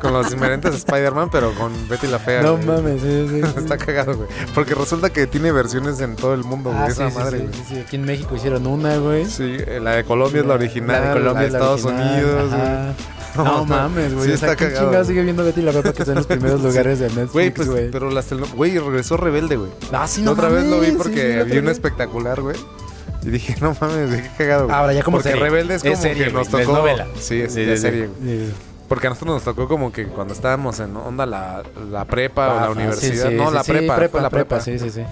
[0.00, 2.40] con los inherentes de Spider-Man, pero con Betty la Fea.
[2.40, 2.66] No güey.
[2.66, 3.40] mames, sí, sí.
[3.58, 4.28] Está cagado, güey.
[4.54, 6.82] Porque resulta que tiene versiones en todo el mundo, güey.
[6.82, 7.54] Ah, esa sí, sí, madre, sí, güey.
[7.58, 7.80] sí, sí.
[7.80, 9.26] Aquí en México hicieron una, güey.
[9.26, 12.94] Sí, la de Colombia es la original, La de Colombia es Estados original, Unidos, ajá.
[13.36, 14.26] No mames, güey.
[14.28, 16.26] Sí o sea, está ¿quién cagado, sigue viendo Betty la Fea que está en los
[16.26, 19.70] primeros lugares de Netflix, Güey, pues, pero las Güey, regresó Rebelde, güey.
[19.90, 22.56] Ah, sí, La otra vez lo vi porque sí, vi un espectacular, güey.
[23.22, 24.64] Y dije, no mames, qué cagado.
[24.64, 24.76] güey.
[24.76, 25.44] Ahora ya como Porque serie.
[25.44, 26.78] Rebelde es Es como serie, que nos güey, es tocó.
[26.78, 27.06] novela.
[27.18, 28.40] Sí, es de serie, güey.
[28.88, 32.60] Porque a nosotros nos tocó como que cuando estábamos en onda la, la prepa o
[32.60, 33.30] la universidad.
[33.30, 34.60] sí, no, sí, la prepa, fue la prepa.
[34.60, 35.02] Sí, sí, sí.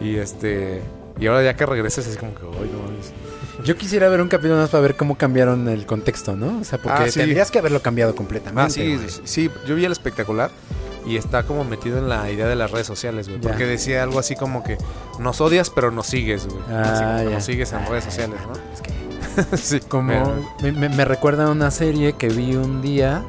[0.00, 0.82] Y este.
[1.20, 3.12] Y ahora ya que regreses, es como que, ay, no mames.
[3.64, 6.58] Yo quisiera ver un capítulo más para ver cómo cambiaron el contexto, ¿no?
[6.60, 7.20] O sea, porque Ah, sí.
[7.20, 8.60] tendrías que haberlo cambiado completamente.
[8.62, 9.08] Ah, sí, güey.
[9.24, 10.50] sí, yo vi el espectacular
[11.06, 13.40] y está como metido en la idea de las redes sociales, güey.
[13.40, 14.78] Porque decía algo así como que
[15.18, 16.60] nos odias, pero nos sigues, güey.
[16.70, 18.52] Ah, así nos sigues en redes sociales, ¿no?
[18.74, 22.80] Es que sí, Como pero- me, me- me recuerda a una serie que vi un
[22.82, 23.22] día.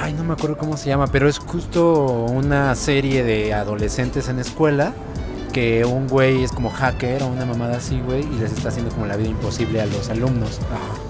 [0.00, 4.38] Ay, no me acuerdo cómo se llama, pero es justo una serie de adolescentes en
[4.38, 4.92] escuela.
[5.52, 8.92] Que un güey es como hacker o una mamada así, güey, y les está haciendo
[8.92, 10.58] como la vida imposible a los alumnos.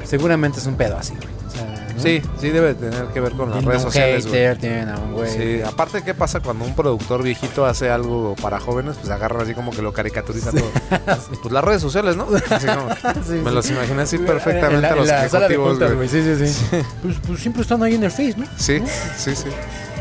[0.05, 1.29] Seguramente es un pedo así, güey.
[1.47, 2.01] O sea, ¿no?
[2.01, 4.39] Sí, sí debe tener que ver con las redes un sociales, güey.
[4.41, 5.31] hater, tienen a un güey.
[5.31, 8.97] Sí, aparte, ¿qué pasa cuando un productor viejito hace algo para jóvenes?
[8.99, 10.71] Pues agarra así como que lo caricaturiza todo.
[11.43, 12.27] Pues las redes sociales, ¿no?
[12.51, 12.89] Así como-
[13.27, 13.55] Sí, me sí.
[13.55, 16.09] los imaginé así En perfectamente la, a en los sala de ejecutivos, juntas, güey.
[16.09, 16.23] güey.
[16.23, 16.77] Sí, sí, sí.
[17.03, 18.47] Pues, pues siempre están ahí en el Face, ¿no?
[18.57, 18.87] Sí, ¿No?
[19.17, 19.49] sí, sí.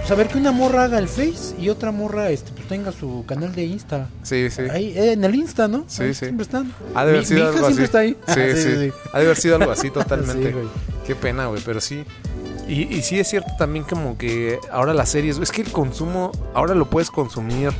[0.10, 3.26] A ver que una morra haga el Face y otra morra este, pues tenga su
[3.28, 4.08] canal de Insta.
[4.24, 4.62] Sí, sí.
[4.72, 5.84] Ahí, eh, en el Insta, ¿no?
[5.88, 6.26] Sí, Ahí sí.
[6.26, 6.74] Siempre están.
[6.96, 7.84] Ha de haber mi, sido mi hija algo siempre así.
[7.84, 8.12] está ahí.
[8.12, 10.52] Sí, Ah, sí, Ha de haber sido algo así totalmente.
[10.52, 10.58] Sí.
[11.06, 12.06] Qué pena, güey, pero sí.
[12.70, 16.32] Y, y sí es cierto también como que ahora las series, es que el consumo,
[16.54, 17.72] ahora lo puedes consumir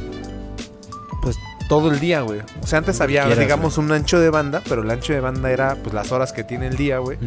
[1.22, 1.38] pues
[1.70, 2.42] todo el día, güey.
[2.62, 5.52] O sea, antes había, quieras, digamos, un ancho de banda, pero el ancho de banda
[5.52, 7.18] era pues las horas que tiene el día, güey.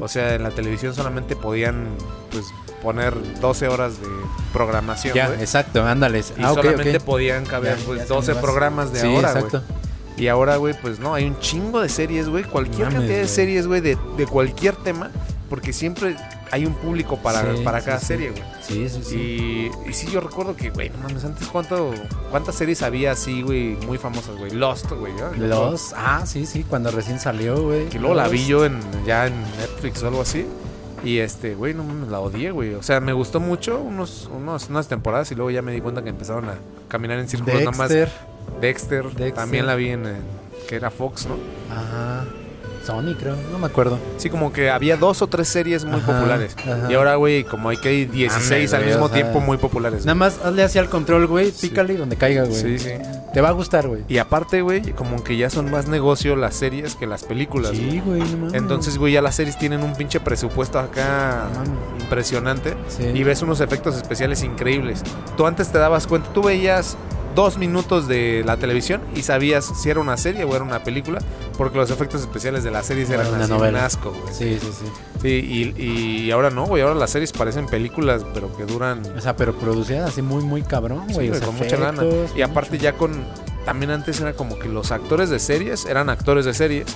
[0.00, 1.88] O sea, en la televisión solamente podían
[2.30, 2.46] pues
[2.82, 4.06] poner 12 horas de
[4.52, 6.32] programación, ya, exacto, ándales.
[6.36, 8.42] Y Ah, solamente podían caber Ya, pues ya te 12 me vas.
[8.44, 9.44] programas de sí, ahora, güey.
[9.44, 9.74] exacto.
[10.16, 12.42] Y ahora, güey, pues no, hay un chingo de series, güey.
[12.44, 15.10] Cualquier Mames, cantidad de series, güey, de, de cualquier tema.
[15.48, 16.14] Porque siempre
[16.50, 18.06] hay un público para, Sí, para sí, cada sí.
[18.06, 18.42] serie, güey.
[18.60, 19.70] Sí, sí, sí.
[19.86, 21.94] Y, y sí, yo recuerdo que, güey, no mames, antes cuánto,
[22.30, 24.50] cuántas series había así, güey, muy famosas, güey.
[24.50, 25.12] Lost, güey.
[25.14, 25.32] ¿no?
[25.46, 27.86] Los, ah, sí, sí, cuando recién salió, güey.
[27.88, 28.34] Que luego la Lost.
[28.34, 30.44] vi yo en, ya en Netflix o algo así.
[31.04, 32.74] Y este, güey, no la odié, güey.
[32.74, 36.02] O sea, me gustó mucho unos, unos, unas temporadas y luego ya me di cuenta
[36.02, 36.54] que empezaron a
[36.88, 37.88] caminar en círculos nomás.
[37.88, 38.10] Dexter.
[38.60, 39.32] Dexter, Dexter.
[39.34, 40.22] también la vi en, en-
[40.68, 41.36] que era Fox, ¿no?
[41.74, 42.24] Ajá.
[42.88, 43.98] Sony, creo, no me acuerdo.
[44.16, 46.56] Sí, como que había dos o tres series muy Ajá, populares.
[46.58, 46.90] ajá.
[46.90, 50.06] Y ahora, güey, como hay que hay 16 al güey, mismo tiempo muy populares.
[50.06, 50.30] Nada güey.
[50.30, 52.58] más hazle así al control, güey, pícale y donde caiga, güey.
[52.58, 52.92] Sí, sí.
[53.34, 54.04] Te va a gustar, güey.
[54.08, 57.72] Y aparte, güey, como que ya son más negocio las series que las películas.
[57.72, 57.90] güey.
[57.90, 58.54] Sí, güey, no mames.
[58.54, 62.74] Entonces, güey, ya las series tienen un pinche presupuesto acá No impresionante.
[62.88, 63.04] Sí.
[63.14, 65.02] Y ves unos efectos especiales increíbles.
[65.36, 66.96] Tú antes te dabas cuenta, tú veías
[67.38, 71.20] dos minutos de la televisión y sabías si era una serie o era una película,
[71.56, 73.78] porque los efectos especiales de las series Era eran una así novela.
[73.78, 74.34] un asco, güey.
[74.34, 74.84] Sí, sí, sí.
[75.22, 76.82] Sí, y, y ahora no, güey.
[76.82, 79.02] Ahora las series parecen películas, pero que duran.
[79.16, 81.30] O sea, pero producida así muy, muy cabrón, sí, güey.
[81.30, 82.02] o sea, con mucha lana.
[82.34, 83.12] Y aparte, ya con.
[83.68, 86.86] También antes era como que los actores de series eran actores de series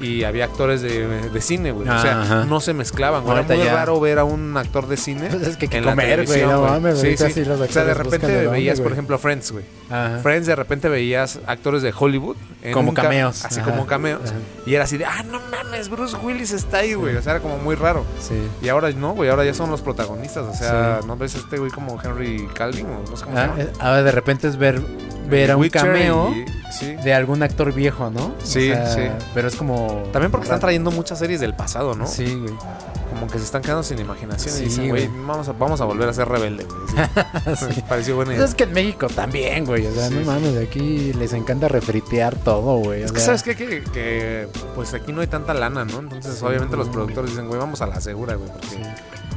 [0.00, 1.86] y había actores de, de cine, güey.
[1.86, 2.44] o sea, Ajá.
[2.46, 3.22] no se mezclaban.
[3.22, 3.36] güey.
[3.38, 3.74] Era muy ya.
[3.74, 5.28] raro ver a un actor de cine.
[5.30, 7.30] Pues es que en comer, güey, no mames, Sí, sí.
[7.32, 9.64] sí los O sea, de repente dónde, veías, por ejemplo, Friends, güey.
[9.90, 10.20] Ajá.
[10.22, 12.36] Friends de repente veías actores de Hollywood.
[12.62, 13.44] en Como ca- cameos.
[13.44, 13.70] Así Ajá.
[13.70, 14.22] como cameos.
[14.24, 14.34] Ajá.
[14.64, 17.14] Y era así de, ah, no mames, Bruce Willis está ahí, güey.
[17.16, 18.06] O sea, era como muy raro.
[18.20, 18.34] Sí.
[18.62, 20.44] Y ahora no, güey, ahora ya son los protagonistas.
[20.46, 21.06] O sea, Sí.
[21.06, 23.60] ¿no ves a este güey como Henry Calvin o no sé cómo se llama?
[23.60, 24.80] eh, ahora de repente es ver
[25.28, 26.94] ver a un Witcher cameo y- sí.
[26.96, 28.26] de algún actor viejo, ¿no?
[28.26, 29.00] O Sí, sea, sí.
[29.34, 30.02] Pero es como.
[30.12, 32.06] También porque están trayendo muchas series del pasado, ¿no?
[32.06, 32.54] Sí, güey.
[33.12, 35.84] Como que se están quedando sin imaginación Sí, y dicen, güey, vamos a, vamos a
[35.84, 36.80] volver a ser rebelde, güey.
[36.88, 36.96] Sí.
[37.72, 37.80] Sí.
[37.82, 38.48] Me pareció buena Pues idea.
[38.48, 39.86] es que en México también, güey.
[39.86, 43.02] O sea, no mames, aquí les encanta refritear todo, güey.
[43.02, 43.54] o Es que, sea, ¿sabes qué?
[43.54, 45.98] Que, que, pues aquí no hay tanta lana, ¿no?
[46.00, 48.50] Entonces, obviamente, los productores dicen, güey, vamos a la segura, güey.
[48.50, 48.78] Porque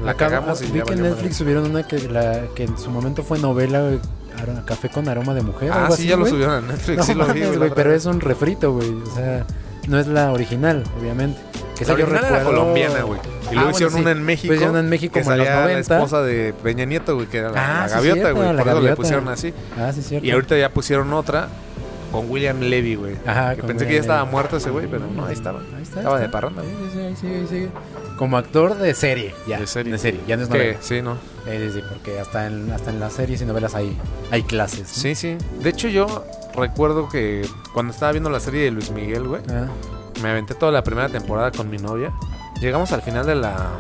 [0.04, 2.90] la cagamos y vi ya que en Netflix subieron una que, la, que en su
[2.92, 4.00] momento fue novela, güey,
[4.66, 5.72] Café con aroma de mujer.
[5.72, 6.32] Ah, algo sí, así, ya lo güey.
[6.32, 7.54] subieron a Netflix, No sí lo vi, mames, güey.
[7.54, 8.90] la güey, pero es un refrito, güey.
[8.92, 9.46] O sea,
[9.88, 11.40] no es la original, obviamente.
[11.78, 13.20] Que La yo original era recuerdo- colombiana, güey.
[13.20, 14.00] Y Ah, luego bueno, hicieron sí.
[14.02, 14.48] una en México.
[14.48, 15.96] Pues hicieron en México que como en los salía la 90.
[15.98, 18.44] esposa de Peña Nieto, güey, que era la, Ah, la sí, gaviota, güey.
[18.46, 18.96] la Por eso le gaviota.
[18.96, 19.54] pusieron así.
[19.78, 20.26] Ah, sí, cierto.
[20.26, 21.50] Y ahorita ya pusieron otra
[22.16, 23.16] con William Levy, güey.
[23.26, 24.32] Ajá, Que pensé que ya estaba Levy.
[24.32, 25.60] muerto ese güey, pero no, ahí estaba.
[25.76, 26.00] Ahí está.
[26.00, 26.32] Estaba ahí de está.
[26.40, 26.62] parranda,
[26.94, 27.70] Sí, sí, sí.
[28.18, 29.60] Como actor de serie, ya.
[29.60, 30.22] De serie.
[30.28, 30.78] ya no es novela.
[30.80, 31.18] sí, ¿no?
[31.46, 33.98] Eh, sí, sí, porque hasta en, hasta en las series y novelas hay,
[34.32, 34.88] hay clases.
[34.88, 35.38] Sí, sí.
[35.62, 39.68] De hecho, yo recuerdo que cuando estaba viendo la serie de Luis Miguel, güey, Ah,
[40.24, 42.14] me aventé toda la primera temporada con mi novia.
[42.62, 43.72] Llegamos al final de la,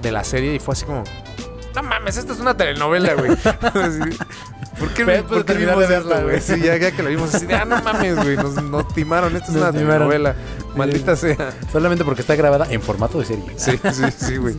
[0.00, 1.04] de la serie y fue así como...
[1.74, 3.30] No mames, esta es una telenovela, güey.
[4.82, 6.40] ¿Por qué, Pero, ¿por qué terminar vimos de esto, verla, güey?
[6.40, 9.34] Sí, ya, ya que la vimos así de, ah, no mames, güey, nos, nos timaron,
[9.36, 10.08] esta es Nos una timaron.
[10.08, 10.34] telenovela.
[10.76, 11.52] Maldita sea.
[11.70, 13.44] solamente porque está grabada en formato de serie.
[13.56, 14.54] Sí, sí, sí, güey.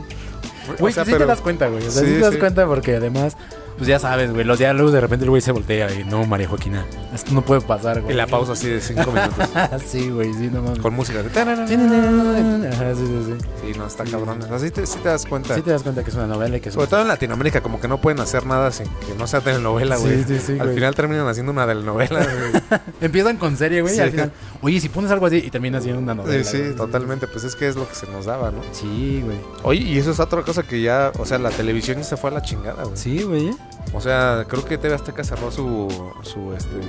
[0.80, 1.86] Güey, O sea, sí pero- te das cuenta, güey.
[1.86, 2.40] O sea, sí, Sí, te das sí.
[2.40, 3.36] cuenta porque además,
[3.78, 6.48] pues ya sabes, güey, los diálogos de repente el güey se voltea y no, María
[6.48, 8.14] Joaquina, esto no puede pasar, güey.
[8.14, 9.50] Y la pausa así de cinco minutos.
[9.86, 10.80] sí, güey, sí, no mames.
[10.80, 11.22] con música.
[11.24, 11.76] de- Sí.
[11.76, 13.48] Ajá, sí, sí, sí.
[13.74, 14.40] Sí, no, está cabrón.
[14.52, 15.56] Así te, sí te das cuenta.
[15.56, 17.62] Sí te das cuenta que es una novela y que es Sobre todo en Latinoamérica,
[17.62, 20.24] como que no pueden hacer nada sin que no sea telenovela, Sí, güey.
[20.24, 20.76] sí, sí, Al güey.
[20.76, 22.20] final terminan haciendo una telenovela,
[22.70, 22.82] güey.
[23.02, 24.12] Empiezan con serie, güey, y al Sí.
[24.12, 26.44] final, oye, si pones algo así y terminas siendo una novela.
[26.44, 27.28] Sí, sí, totalmente.
[27.28, 28.62] Pues es que es lo que se nos daba, ¿no?
[28.72, 29.38] Sí, güey.
[29.64, 32.30] Oye, y eso es otra cosa que ya, o sea, la televisión ya se fue
[32.30, 32.98] a la chingada, güey.
[32.98, 33.52] Sí, güey.
[33.94, 35.88] O sea, creo que TV Azteca cerró su,
[36.24, 36.80] su, este,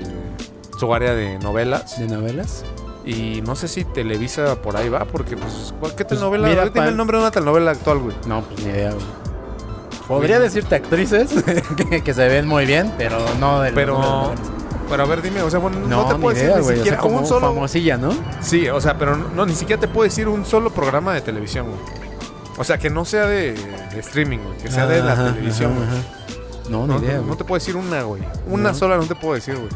[0.78, 1.98] su área de novelas.
[1.98, 2.64] ¿De novelas?
[3.04, 6.48] Y no sé si Televisa por ahí va, porque pues, ¿cuál- ¿qué Pues, telenovela?
[6.48, 8.16] mira, Ahorita tiene el nombre de una telenovela actual, güey.
[8.26, 9.04] No, pues ni idea, güey.
[10.08, 11.30] Podría decirte actrices
[11.90, 14.32] que, que se ven muy bien, pero no del Pero,
[14.88, 16.62] pero a ver, dime, o sea, bueno, no, no, te idea, decir ni güey.
[16.62, 17.46] O sea, siquiera como un solo.
[17.48, 18.10] famosilla, ¿no?
[18.40, 21.66] Sí, o sea, pero no, ni siquiera te puedo decir un solo programa de televisión,
[21.66, 21.78] güey.
[22.56, 25.72] O sea, que no sea de, de streaming, güey, que sea de la Ajá, televisión,
[25.72, 25.98] ajá, güey.
[25.98, 26.23] ajá.
[26.68, 28.22] No, No, ni idea, no, te puedo decir una, güey.
[28.48, 28.74] Una No.
[28.74, 29.68] sola no te puedo decir, güey.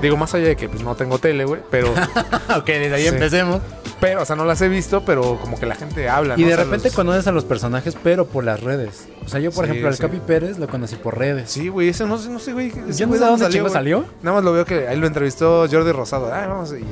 [0.00, 1.92] Digo, más allá de que pues no tengo tele, güey, pero,
[2.56, 3.08] ok, desde ahí Sí.
[3.08, 3.60] empecemos.
[4.00, 6.52] pero, o sea, no las he visto, pero como que la gente habla, Y de
[6.54, 9.06] O sea, repente los- conoces a los personajes, pero por las redes.
[9.24, 10.00] O sea, yo, por Sí, ejemplo, al sí.
[10.02, 11.48] Capi Pérez lo conocí por redes.
[11.52, 12.66] Sí, güey, ese no sé, no sé, güey.
[12.88, 13.72] ese Yo no sé de dónde güey.
[13.72, 14.04] salió.
[14.22, 16.32] Nada más lo veo que ahí lo entrevistó Jordi Rosado.
[16.34, 16.84] Ah, vamos, y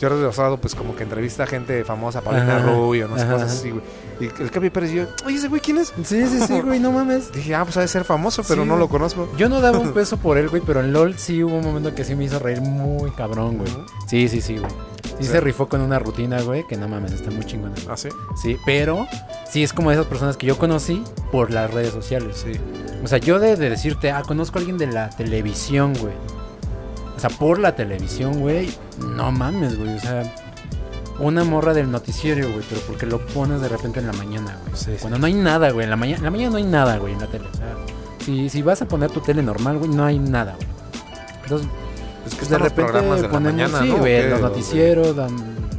[0.00, 3.52] Jordi Rosado, pues como que entrevista a gente famosa, Paulina Ajá, Rubio, no sé, cosas
[3.52, 3.82] así, güey.
[4.20, 5.92] Y el Capi Pérez yo, oye, ese güey, ¿quién es?
[6.04, 7.32] Sí, sí, sí, güey, no mames.
[7.32, 8.86] Dije, ah, pues ha de ser famoso, pero Sí, no güey.
[8.86, 9.28] lo conozco.
[9.36, 11.94] Yo no daba un peso por él, güey, pero en LOL sí hubo un momento
[11.94, 13.70] que sí me hizo reír muy cabrón, güey.
[14.06, 14.70] Sí, sí, sí, güey.
[15.20, 17.74] Sí se rifó con una rutina, güey, que no mames, está muy chingona.
[17.88, 18.10] Ah, sí.
[18.40, 19.06] Sí, pero
[19.50, 22.44] sí es como de esas personas que yo conocí por las redes sociales.
[22.44, 22.52] Sí.
[23.02, 26.12] O sea, yo de, de decirte, ah, conozco a alguien de la televisión, güey.
[27.28, 28.72] Sea, por la televisión, güey.
[28.98, 29.96] No mames, güey.
[29.96, 30.34] O sea,
[31.18, 32.64] una morra del noticiero, güey.
[32.68, 34.76] Pero porque lo pones de repente en la mañana, güey.
[34.76, 34.96] Sí, sí.
[35.00, 35.84] Cuando no hay nada, güey.
[35.84, 37.46] En la, mañana, en la mañana no hay nada, güey, en la tele.
[37.52, 37.74] O sea,
[38.24, 40.68] si, si vas a poner tu tele normal, güey, no hay nada, güey.
[41.42, 41.68] Entonces,
[42.26, 43.98] Es que pues, programas de la ponemos, mañana, sí, ¿no?
[43.98, 45.16] güey, los de- noticieros.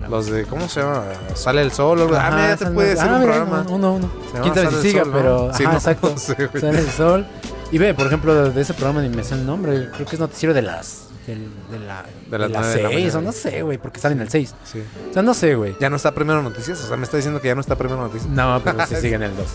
[0.10, 1.04] Los de, ¿cómo se llama?
[1.36, 2.00] Sale el sol.
[2.00, 2.16] o.
[2.16, 3.66] Ah, mira, te puede ser ah, un mira, programa.
[3.70, 4.10] Uno, uno.
[4.41, 5.18] Quién sabe si siga, Sol, ¿no?
[5.18, 5.54] pero.
[5.54, 6.10] Sí, ajá, no, exacto.
[6.14, 6.50] no sé.
[6.60, 7.26] Sale el sol.
[7.72, 9.89] Y ve, por ejemplo, de ese programa ni me sé el nombre.
[9.91, 11.07] Creo que es noticiero de las.
[11.28, 14.00] Del- De, la, De de las nueve de la 6, o no sé, güey, porque
[14.00, 14.56] salen al 6.
[14.64, 14.82] Sí.
[15.10, 15.76] O sea, no sé, güey.
[15.80, 16.82] Ya no está primero noticias.
[16.84, 18.30] O sea, me está diciendo que ya no está primero noticias.
[18.32, 19.46] No, pero sí sigue en el 2.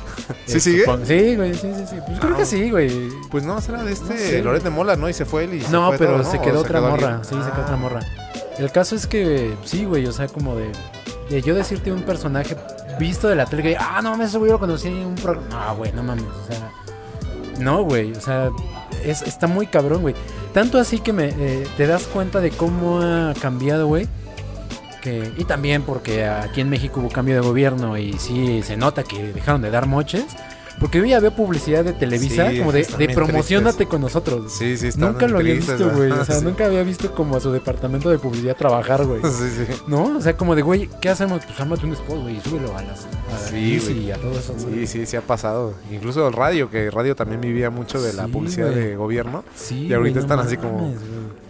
[0.46, 0.84] ¿Sí sigue?
[1.04, 1.96] Sí, güey, sí, sí, sí.
[2.06, 3.08] Pues creo Ah, que sí, güey.
[3.30, 4.42] Pues no, será de este No sé.
[4.42, 5.08] Loret de Mola, ¿no?
[5.08, 6.30] Y se fue él y se No, fue pero todo, ¿no?
[6.30, 7.20] se ¿O quedó otra morra.
[7.24, 7.62] Sí, se quedó Ah.
[7.64, 8.00] otra morra.
[8.58, 10.70] El caso es que, sí, güey, o sea, como de,
[11.30, 12.54] de yo decirte un personaje
[13.00, 15.48] visto de la tele que, ah, no mames, ese güey lo conocí en un programa.
[15.68, 16.70] No, güey, no mames, o sea,
[17.58, 18.50] no, güey, o sea,
[19.04, 20.14] es, está muy cabrón, güey.
[20.52, 24.08] Tanto así que me, eh, te das cuenta de cómo ha cambiado, güey.
[25.36, 29.32] Y también porque aquí en México hubo cambio de gobierno y sí se nota que
[29.32, 30.26] dejaron de dar moches.
[30.80, 33.86] Porque yo ya veo publicidad de Televisa Sí, como de, de promocionate tristes.
[33.88, 34.52] con nosotros.
[34.52, 36.10] Sí, sí, están Nunca lo había visto, güey.
[36.10, 36.44] O sea, Sí.
[36.44, 39.20] nunca había visto como a su departamento de publicidad trabajar, güey.
[39.32, 39.82] Sí, sí.
[39.86, 40.16] ¿No?
[40.16, 41.44] O sea, como de, güey, ¿qué hacemos?
[41.44, 43.00] Pues ámate un spot, güey, y súbelo a las.
[43.04, 44.54] A Sí, y a todo eso.
[44.58, 45.74] Sí, sí, sí ha pasado.
[45.90, 49.44] Incluso el radio, que el radio también vivía mucho de la publicidad de gobierno.
[49.54, 50.94] Sí, Y ahorita están así como-.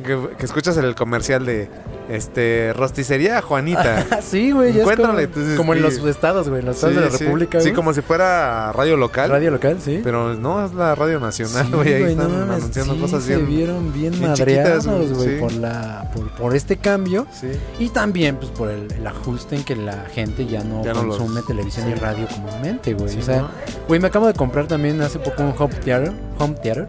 [0.04, 1.68] Que, que escuchas el comercial de
[2.12, 4.06] Este, rosticería Juanita.
[4.22, 7.00] sí, güey, ya es como, entonces, como en los estados, güey, en los estados de
[7.02, 7.24] la sí.
[7.24, 7.74] República, Sí, güey.
[7.74, 9.30] como si fuera radio local.
[9.30, 10.00] Radio local, sí.
[10.04, 11.94] Pero no, es la radio nacional, Sí, güey.
[11.94, 13.48] ahí güey, están anunciando cosas se bien.
[13.48, 17.26] vieron bien, bien chiquitas, madreados, güey, por, la, por, por este cambio.
[17.32, 17.48] Sí.
[17.78, 21.04] Y también, pues, por el, el ajuste en que la gente ya no Ya no
[21.04, 23.18] los- consume televisión y radio comúnmente, güey.
[23.18, 23.50] O sea, ¿no?
[23.88, 26.12] güey, me acabo de comprar también hace poco un home theater.
[26.38, 26.88] Home theater.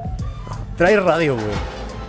[0.78, 1.47] Trae radio, güey.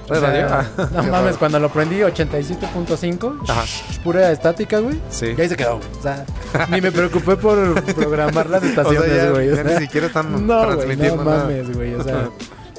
[0.07, 0.47] ¿Trae O sea, radio?
[0.77, 3.65] Ah, no mames, cuando lo prendí 87.5, Ajá.
[4.03, 5.01] pura estática, güey.
[5.11, 5.35] Sí.
[5.37, 5.89] Y ahí se quedó, güey.
[5.99, 6.25] O sea,
[6.71, 9.49] ni me preocupé por programar las O sea, estaciones, ya, güey.
[9.51, 11.45] o ya sea, ni siquiera están no, güey, no transmitiendo nada.
[11.45, 11.95] mames, güey.
[11.95, 12.29] O sea,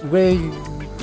[0.09, 0.39] güey,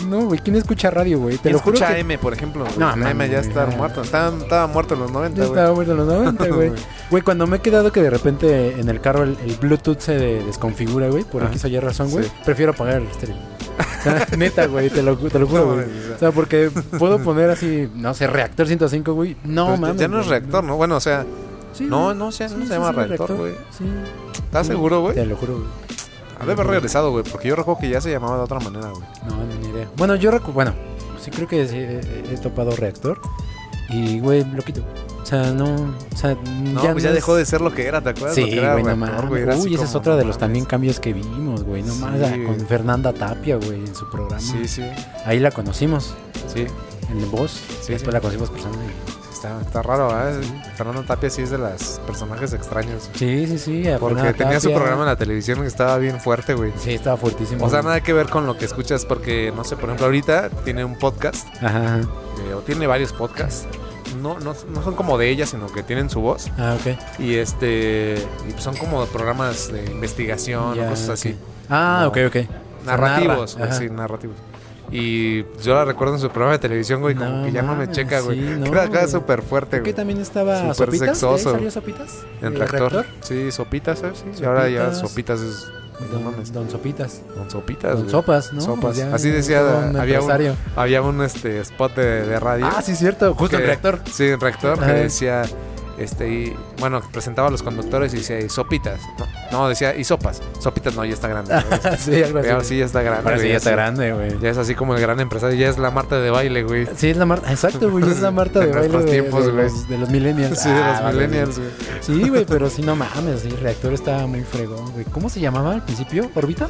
[0.08, 1.36] no, güey, ¿quién escucha radio, güey?
[1.36, 2.64] Te ¿Quién lo juro escucha que M, por ejemplo?
[2.64, 2.76] güey?
[2.78, 4.02] No, La M ya está muerto.
[4.02, 5.58] Estaba, estaba muerto en los 90, ya güey.
[5.58, 6.72] estaba muerto en los 90, güey.
[7.10, 7.22] Güey.
[7.22, 10.44] Cuando me he quedado que de repente en el carro el, el Bluetooth se de-
[10.44, 12.32] desconfigura, güey, por Ah, X o Y razón, güey, sí.
[12.44, 13.36] prefiero apagar el estéreo.
[14.00, 15.86] O sea, neta, güey, te lo, te lo juro, No, güey.
[16.14, 16.32] o sea.
[16.32, 19.36] Porque puedo poner así, no sé, reactor 105, güey.
[19.44, 19.96] No, Pues mames.
[20.00, 20.76] ya no es reactor, ¿no?
[20.76, 21.24] Bueno, o sea,
[21.72, 23.52] Sí, no, no, se- no Sí, se sí, llama sí, reactor, güey.
[23.70, 23.84] Sí.
[24.44, 24.72] ¿Estás Sí.
[24.72, 25.14] seguro, güey?
[25.14, 25.66] Te lo juro, güey.
[26.40, 28.90] Ha de haber regresado, güey, porque yo recuerdo que ya se llamaba de otra manera,
[28.90, 29.04] güey.
[29.28, 29.86] No, ni idea.
[29.96, 30.74] Bueno, yo recuerdo, bueno,
[31.20, 32.00] sí creo que sí he,
[32.32, 33.20] he topado reactor.
[33.88, 34.82] Y, güey, lo quito.
[35.32, 35.64] O sea, no,
[36.12, 38.34] o sea, No, pues ya es- dejó de ser lo que era, ¿te acuerdas?
[38.34, 39.64] Sí, era güey, no mames.
[39.64, 41.82] Uy, ese es otro de los también cambios que vimos, güey.
[41.82, 42.66] No Sí, mames, con.
[42.66, 44.40] Fernanda Tapia, güey, en su programa.
[44.40, 44.82] Sí, sí,
[45.24, 46.14] Ahí la conocimos,
[46.52, 46.66] sí.
[47.10, 47.52] en Voz.
[47.80, 48.10] Sí, después sí.
[48.12, 48.76] la conocimos persona.
[49.32, 50.40] Está, está raro, ¿eh?
[50.76, 53.10] Fernando Tapia sí es de los personajes extraños.
[53.14, 53.84] Sí, sí, sí.
[53.98, 56.72] Porque Fernanda tenía su programa en la televisión que estaba bien fuerte, güey.
[56.78, 57.64] Sí, estaba fuertísimo.
[57.64, 57.86] O sea, güey.
[57.88, 60.96] nada que ver con lo que escuchas porque, no sé, por ejemplo, ahorita tiene un
[60.96, 62.00] podcast, Ajá, ajá.
[62.48, 63.66] eh, o tiene varios podcasts.
[64.20, 66.50] No, no, no son como de ella, sino que tienen su voz.
[66.58, 67.20] Ah, ok.
[67.20, 68.16] Y este
[68.48, 71.36] y son como programas de investigación o cosas así.
[71.68, 72.36] Ah, ok, ok.
[72.84, 74.36] Narrativos, güey, narra, sí, narrativos.
[74.90, 77.90] Y yo la recuerdo en su programa de televisión, güey, como que ya no me
[77.90, 78.38] checa, güey.
[78.38, 79.08] sí, no, acá güey.
[79.08, 79.96] súper fuerte, Creo que güey.
[79.96, 80.98] también estaba Súper Sopitas.
[81.00, 81.52] ¿De ahí sexoso.
[81.52, 82.18] salió Sopitas?
[82.42, 83.06] En ¿El reactor.
[83.22, 84.18] Sí, Sopitas, ¿sabes?
[84.34, 84.92] Sí, y ahora ya.
[84.92, 85.72] Sopitas es...
[86.10, 86.52] No Don, mames.
[86.52, 87.20] Don Sopitas.
[87.36, 88.08] Don Sopitas, Don.
[88.10, 88.60] Sopas, ¿no?
[88.60, 88.96] Sopas.
[88.96, 92.66] Ya, Así decía, un había un, había un este, spot de, de radio.
[92.66, 93.34] Ah, sí, cierto.
[93.34, 94.00] Justo que- el reactor.
[94.12, 94.92] Sí, en reactor, que Ajá.
[94.94, 95.42] decía,
[95.98, 99.00] este, y, bueno, presentaba a los conductores y decía, y sopitas.
[99.18, 100.42] No, no, decía, y sopas.
[100.58, 101.54] Sopitas no, ya está grande.
[101.98, 102.48] sí, algo así.
[102.48, 103.22] Ahora sí ya está grande.
[103.28, 104.38] Ahora sí ya está grande, güey.
[104.40, 106.86] Ya es así como el gran empresario, ya es la Marta de baile, güey.
[106.96, 107.50] Sí, es la Marta.
[107.50, 108.08] Exacto, güey.
[108.10, 109.64] Es la Marta de baile tiempos, de güey.
[109.64, 110.58] los, de los millennials.
[110.58, 111.70] Sí, de Ah, los vale, millennials, güey.
[111.70, 112.22] güey.
[112.22, 113.40] Sí, güey, pero sí, no mames.
[113.42, 115.04] Sí, el reactor estaba muy fregón, güey.
[115.06, 116.30] ¿Cómo se llamaba al principio?
[116.34, 116.68] ¿Orbita?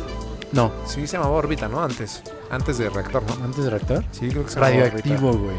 [0.53, 1.83] No, Sí, se llamaba órbita, ¿no?
[1.83, 2.23] Antes.
[2.51, 3.43] Antes de reactor, ¿no?
[3.45, 4.05] antes de reactor.
[4.12, 5.57] Sí, creo que se llamaba Radioactivo, güey.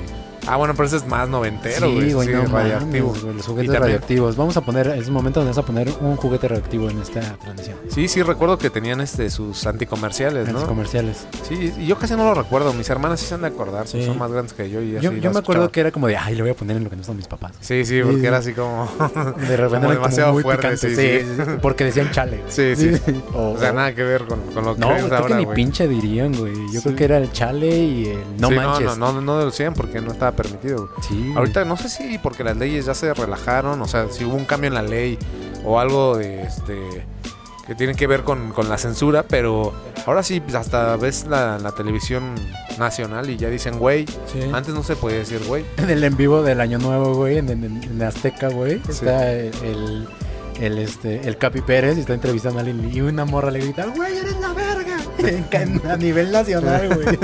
[0.48, 2.08] Ah, bueno, pero ese es más noventero, güey.
[2.10, 3.16] Sí, güey, sí, no radioactivo.
[3.36, 4.36] los juguetes radioactivos.
[4.36, 7.22] Vamos a poner, es un momento donde vamos a poner un juguete radioactivo en esta
[7.38, 7.78] transmisión.
[7.90, 10.66] Sí, sí, recuerdo que tenían este sus anticomerciales, ¿no?
[10.66, 11.26] comerciales.
[11.48, 12.74] Sí, y yo casi no lo recuerdo.
[12.74, 14.04] Mis hermanas sí se han de acordar, Sí.
[14.06, 14.82] son más grandes que yo.
[14.82, 16.56] Y Yo, así yo las me acuerdo que era como de, ay, lo voy a
[16.56, 17.54] poner en lo que no son mis papás.
[17.62, 18.26] Sí, sí, porque Sí.
[18.26, 18.88] era así como.
[18.98, 18.98] De
[19.58, 21.20] repente Como eran demasiado muy fuerte, sí,
[21.62, 22.44] porque decían chale.
[22.48, 22.92] Sí, sí.
[23.34, 25.38] O, O sea, nada que ver con, con lo que No, güey, creo que ahora,
[25.38, 25.56] ni güey.
[25.56, 26.54] pinche dirían, güey.
[26.72, 28.98] Yo creo que era el chale y el no manches.
[28.98, 30.90] No, no, no, no decían porque no estaba permitido.
[31.08, 31.34] Sí.
[31.36, 34.46] Ahorita no sé si porque las leyes ya se relajaron, o sea, si hubo un
[34.46, 35.18] cambio en la ley
[35.64, 37.06] o algo de este
[37.66, 39.74] que tiene que ver con, con la censura, pero
[40.06, 42.36] ahora sí pues, hasta ves la, la televisión
[42.78, 44.06] nacional y ya dicen güey.
[44.32, 44.42] Sí.
[44.52, 45.64] Antes no se podía decir güey.
[45.78, 49.54] En el en vivo del Año Nuevo, güey, en, en, en Azteca, güey, está el,
[49.64, 50.08] el,
[50.60, 53.86] el, este, el Capi Pérez y está entrevistando a alguien y una morra le grita,
[53.86, 54.93] güey, eres la verga.
[55.90, 57.18] A nivel nacional, güey.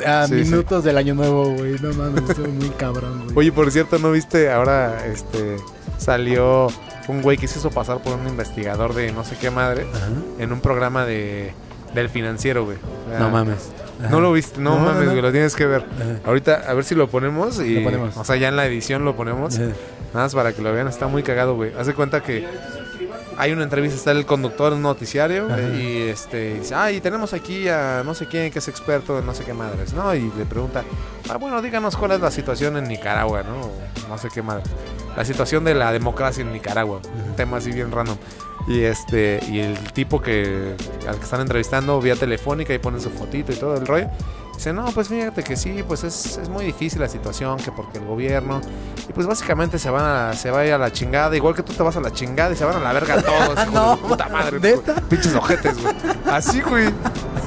[0.06, 0.50] A Sí, sí.
[0.50, 1.76] minutos del Año Nuevo, güey.
[1.80, 3.36] No mames, estuvo muy cabrón, güey.
[3.38, 4.50] Oye, por cierto, ¿no viste?
[4.50, 5.56] Ahora este
[5.98, 6.68] salió
[7.08, 10.08] un güey que se hizo pasar por un investigador de no sé qué madre Ajá.
[10.38, 11.52] en un programa de
[11.94, 12.76] del financiero, güey.
[13.06, 13.70] O sea, No mames.
[14.00, 14.10] Ajá.
[14.10, 15.10] No lo viste, no, mames, no.
[15.10, 15.82] güey, lo tienes que ver.
[15.82, 16.20] Ajá.
[16.24, 17.76] Ahorita, a ver si lo ponemos y.
[17.76, 18.16] Lo ponemos.
[18.16, 19.58] O sea, ya en la edición lo ponemos.
[19.58, 19.74] Nada
[20.26, 21.72] más para que lo vean, está muy cagado, güey.
[21.78, 22.46] Haz de cuenta que
[23.40, 25.62] hay una entrevista, está el conductor en un noticiario, Ajá.
[25.62, 29.24] y este dice, ah, y tenemos aquí a no sé quién que es experto en
[29.24, 30.14] no sé qué madres, ¿no?
[30.14, 30.84] Y le pregunta,
[31.30, 33.60] ah, bueno, díganos cuál es la situación en Nicaragua, ¿no?
[33.62, 34.64] O no sé qué madre.
[35.16, 37.00] La situación de la democracia en Nicaragua.
[37.26, 38.18] Un tema así bien random.
[38.68, 40.76] Y este, y el tipo que
[41.08, 44.10] al que están entrevistando vía telefónica y ponen su fotito y todo el rollo.
[44.60, 47.96] Dice, no, pues fíjate que sí, pues es, es muy difícil la situación, que porque
[47.96, 48.60] el gobierno,
[49.08, 51.62] y pues básicamente se van a, se va a ir a la chingada, igual que
[51.62, 54.02] tú te vas a la chingada y se van a la verga todos, No, de
[54.02, 54.96] puta madre, ¿neta?
[55.08, 55.94] pinches ojetes, güey.
[56.30, 56.92] Así, güey.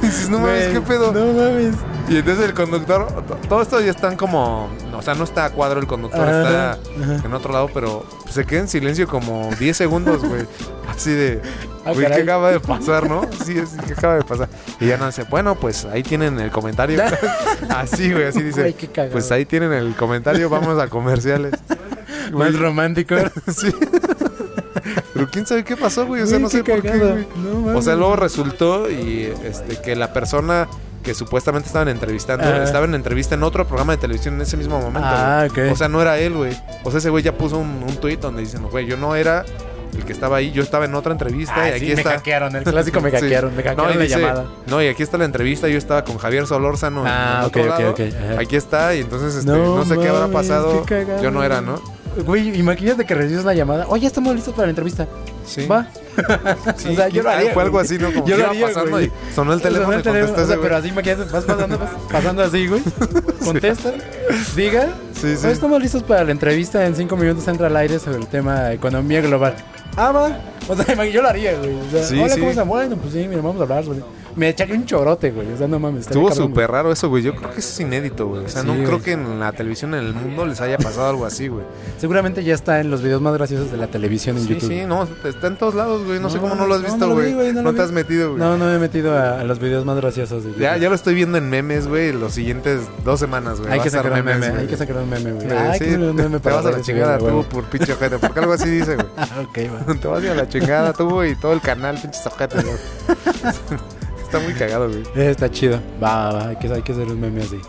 [0.01, 1.11] Dices, no mames, qué pedo.
[1.11, 1.75] No mames.
[2.09, 4.67] Y entonces el conductor, to- todo esto ya están como,
[5.03, 6.77] sea, no está a cuadro el conductor, está Ajá,
[7.25, 10.45] en otro lado, pero se queda en silencio como 10 segundos, güey.
[10.89, 11.41] Así de,
[11.85, 13.23] Ah, güey, ¿qué acaba de pasar, no?
[13.43, 14.47] Sí, sí, ¿qué acaba de pasar?
[14.79, 17.01] Y ya no dice, bueno, pues ahí tienen el comentario.
[17.69, 18.61] así, güey, así dice.
[18.61, 19.11] Güey, cagado.
[19.11, 21.53] Pues ahí tienen el comentario, vamos a comerciales.
[22.31, 23.15] Más romántico.
[23.53, 23.71] Sí.
[25.13, 26.21] Pero quién sabe qué pasó, güey.
[26.21, 27.11] O sea, Güey, no sé por qué, cagado.
[27.13, 27.27] güey.
[27.35, 30.67] No O sea, luego resultó y este que la persona
[31.03, 32.63] que supuestamente estaban entrevistando Ajá.
[32.63, 35.07] estaba en entrevista en otro programa de televisión en ese mismo momento.
[35.11, 35.67] Ah, güey.
[35.67, 35.73] ok.
[35.73, 36.57] O sea, no era él, güey.
[36.83, 39.45] O sea, ese güey ya puso un, un tuit donde dicen, güey, yo no era
[39.95, 42.09] el que estaba ahí, yo estaba en otra entrevista Ah, y aquí sí, me está.
[42.13, 42.55] hackearon.
[42.55, 43.17] El clásico me Sí.
[43.17, 43.51] hackearon.
[43.55, 44.45] Me hackearon No, y la dice, llamada.
[44.65, 47.89] no, y aquí está la entrevista, yo estaba con Javier Solórzano Ah, ok, ok, lado.
[47.91, 48.39] ok, ajá.
[48.41, 50.83] Aquí está, y entonces este, No no, sé qué habrá pasado.
[50.85, 51.05] qué.
[51.21, 51.79] Yo no era, ¿no?
[52.25, 53.85] Güey, imagínate que recibes la llamada.
[53.89, 55.07] Oye, estamos listos para la entrevista.
[55.45, 55.65] Sí.
[55.67, 55.87] Va.
[56.77, 58.11] Sí, O sea, yo lo haría, Fue algo así, ¿no?
[58.13, 59.05] Como Yo lo haría, pasando güey.
[59.05, 61.89] y sonó el teléfono Sonó el teléfono, o sea, pero así imagínate, vas pasando, vas
[62.11, 62.81] pasando así, güey.
[63.43, 63.91] Contesta,
[64.55, 64.89] diga.
[65.19, 65.47] Sí, sí.
[65.47, 66.85] "Hoy estamos listos para la entrevista.
[66.85, 69.55] En cinco minutos entra al aire sobre el tema economía global.
[69.95, 70.37] Ah, va.
[70.67, 71.73] O sea, yo lo haría, güey.
[71.73, 72.39] O sea, Sí, hola, sí.
[72.39, 72.67] ¿cómo están?
[72.67, 73.99] Bueno, pues sí, mira, vamos a hablar, güey.
[74.35, 75.51] Me echaría un chorote, güey.
[75.51, 76.07] O sea, no mames.
[76.07, 77.23] Estuvo súper raro eso, güey.
[77.23, 78.45] Yo creo que eso es inédito, güey.
[78.45, 78.85] O sea, Sí, no güey.
[78.85, 81.65] creo que en la televisión en el mundo les haya pasado algo así, güey.
[81.97, 84.69] Seguramente ya está en los videos más graciosos de la televisión en Sí, YouTube.
[84.69, 86.19] sí, no, está en todos lados, güey.
[86.19, 87.27] No, sé cómo no lo has visto, no lo güey.
[87.27, 88.39] vi, güey, no te has metido, güey.
[88.39, 90.43] No, no me he metido a, a los videos más graciosos.
[90.43, 93.71] de Ya, ya lo estoy viendo en memes, güey, los siguientes dos semanas, güey.
[93.73, 95.45] Hay que sacar un meme, hay que sacar un meme, güey.
[95.47, 97.93] Güey, Hay sí, que sacar un meme te vas a la chingada tú por pinche
[97.93, 99.07] ojete, porque algo así dice, güey.
[99.17, 99.57] Ah, ok,
[99.87, 99.93] va.
[99.99, 102.75] Te vas a la chingada tú y todo el canal, pinches ojetes, güey.
[104.33, 105.03] Está muy cagado, güey.
[105.15, 105.79] Eh, Está chido.
[106.03, 107.59] Va, va, va, hay que, hay que hacer un meme así.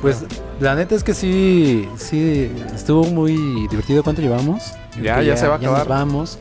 [0.00, 0.24] Pues
[0.58, 3.36] la neta es que sí, sí, estuvo muy
[3.68, 4.02] divertido.
[4.02, 4.72] ¿Cuánto llevamos?
[5.02, 5.88] Ya, ya se va a nos acabar.
[5.88, 6.38] vamos.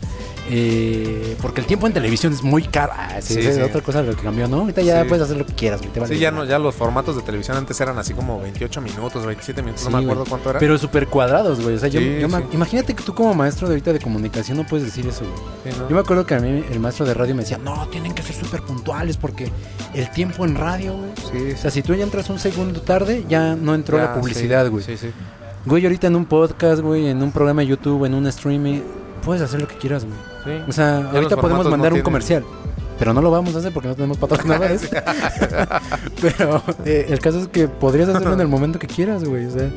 [0.50, 2.92] Eh, porque el tiempo en televisión es muy caro.
[2.94, 3.62] Ah, sí, Sí, es sí.
[3.62, 4.58] otra cosa lo que cambió, ¿no?
[4.60, 5.94] Ahorita ya puedes hacer lo que quieras, güey.
[5.94, 8.82] te vale Sí, ya no, ya los formatos de televisión antes eran así como 28
[8.82, 10.30] minutos, 27 minutos, no me acuerdo güey.
[10.30, 10.60] cuánto era.
[10.60, 11.76] Pero súper cuadrados, güey.
[11.76, 14.86] O sea, yo, yo imagínate que tú como maestro de ahorita de comunicación no puedes
[14.86, 15.24] decir eso,
[15.64, 15.76] güey.
[15.90, 18.22] Yo me acuerdo que a mí el maestro de radio me decía, no, tienen que
[18.22, 19.50] ser súper puntuales porque
[19.94, 21.54] el tiempo en radio, güey.
[21.54, 24.70] O sea, si tú ya entras un segundo tarde, ya no entró Ya, la publicidad,
[24.70, 24.84] güey.
[24.84, 25.12] Sí, sí.
[25.66, 28.82] Güey, ahorita en un podcast, güey, en un programa de YouTube, en un streaming,
[29.24, 30.18] puedes hacer lo que quieras, güey.
[30.44, 30.64] Sí.
[30.68, 32.44] O sea, ahorita podemos mandar no un tienen- comercial.
[33.00, 34.90] Pero no lo vamos a hacer porque no tenemos patrocinadores.
[36.22, 39.46] pero eh, el caso es que podrías hacerlo en el momento que quieras, güey.
[39.48, 39.70] O sea,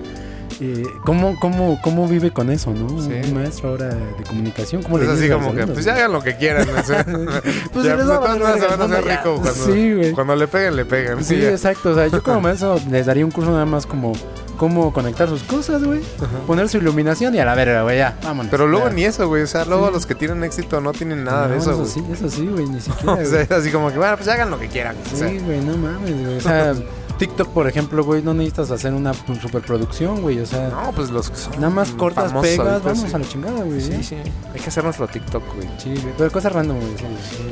[0.60, 2.88] eh, ¿cómo, cómo, ¿cómo vive con eso, no?
[3.00, 3.10] Sí.
[3.24, 4.82] Un maestro ahora de comunicación.
[4.82, 6.66] ¿Cómo Es le así como que, pues ya hagan lo que quieran.
[6.66, 6.72] ¿no?
[7.72, 11.24] Pues ya, si les pues, van a hacer cuando, Sí, cuando le peguen, le pegan.
[11.24, 11.50] Sí, ya.
[11.50, 11.90] exacto.
[11.90, 14.12] O sea, yo como maestro les daría un curso nada más como
[14.56, 16.00] cómo conectar sus cosas, güey.
[16.46, 18.50] Poner su iluminación y a la verga, güey, ya, vámonos.
[18.50, 19.42] Pero luego ni eso, güey.
[19.42, 19.92] O sea, luego Sí.
[19.94, 21.88] los que tienen éxito no tienen nada de No, eso, güey.
[21.88, 23.12] sí, eso sí, güey, ni siquiera.
[23.12, 23.42] O sea, güey.
[23.42, 24.96] es así como que, bueno, pues hagan lo que quieran.
[25.12, 25.28] o sea.
[25.28, 26.36] Sí, güey, no mames, güey.
[26.36, 26.74] O sea,
[27.18, 30.38] TikTok, por ejemplo, güey, no necesitas hacer una superproducción, güey.
[30.40, 33.14] O sea, No, pues los que son nada más cortas, pegas, ahorita, vamos sí.
[33.14, 33.80] a la chingada, güey.
[33.80, 34.16] Sí, sí.
[34.54, 35.68] Hay que hacer nuestro TikTok, güey.
[35.78, 36.90] Sí, güey, pero cosas random, güey.
[36.98, 37.04] sí.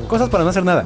[0.06, 0.84] Cosas para no hacer nada.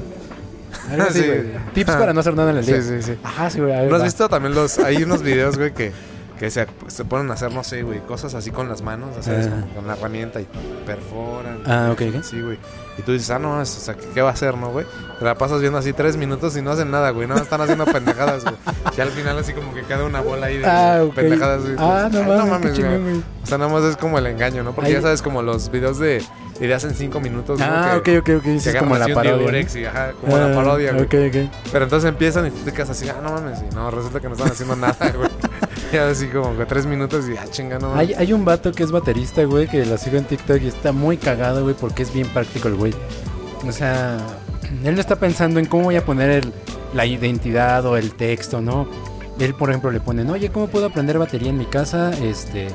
[0.90, 1.26] Algo así, Sí.
[1.26, 1.42] güey.
[1.74, 2.82] Tips para no hacer nada en el Sí, día.
[2.82, 3.18] sí, sí.
[3.22, 3.72] Ajá, sí, güey.
[3.74, 4.78] a ver, ¿No has visto también los...
[4.78, 5.92] Hay unos videos, güey, que,
[6.38, 9.22] que se, se ponen a hacer, no sé, güey, cosas así con las manos, o
[9.22, 9.74] sea, Ah.
[9.74, 10.46] con la herramienta y
[10.86, 11.60] perforan.
[11.66, 12.22] Ah, ok, ok.
[12.22, 12.58] Sí, güey.
[12.96, 14.84] Y tú dices, ah, no, mames, o sea, ¿qué, va a hacer, no, güey?
[15.18, 17.26] Te la pasas viendo así tres minutos y no hacen nada, güey.
[17.28, 18.56] Más están haciendo pendejadas, güey.
[18.96, 21.14] Y al final así como que queda una bola ahí de Ah, ok.
[21.14, 21.74] pendejadas, güey.
[21.78, 23.16] Ah, no Ay, mames, qué chingón, güey.
[23.42, 24.72] O sea, nada más es como el engaño, ¿no?
[24.74, 26.24] Porque ya sabes, como los videos de
[26.60, 27.66] ideas en cinco minutos, ¿no?
[27.68, 28.46] Ah, que, ok, ok, ok.
[28.46, 29.52] Es como la parodia.
[29.52, 29.78] ¿no?
[29.80, 31.04] y, ajá, como Ah, la parodia, güey.
[31.04, 31.52] Ok, ok.
[31.72, 34.28] Pero entonces empiezan y tú te quedas así, ah, no mames, y no, resulta que
[34.28, 35.28] no están haciendo nada, güey.
[35.92, 38.82] Ya así como que tres minutos y, ah, chinga, no Hay, hay un vato que
[38.82, 42.12] es baterista, güey, que lo sigo en TikTok y está muy cagado, güey, porque es
[42.12, 42.94] bien práctico el güey.
[43.66, 44.18] O sea,
[44.84, 46.52] él no está pensando en cómo voy a poner el-
[46.94, 48.88] la identidad o el texto, ¿no?
[49.38, 52.68] Él, por ejemplo, le ponen, oye, ¿cómo puedo aprender batería en mi casa este,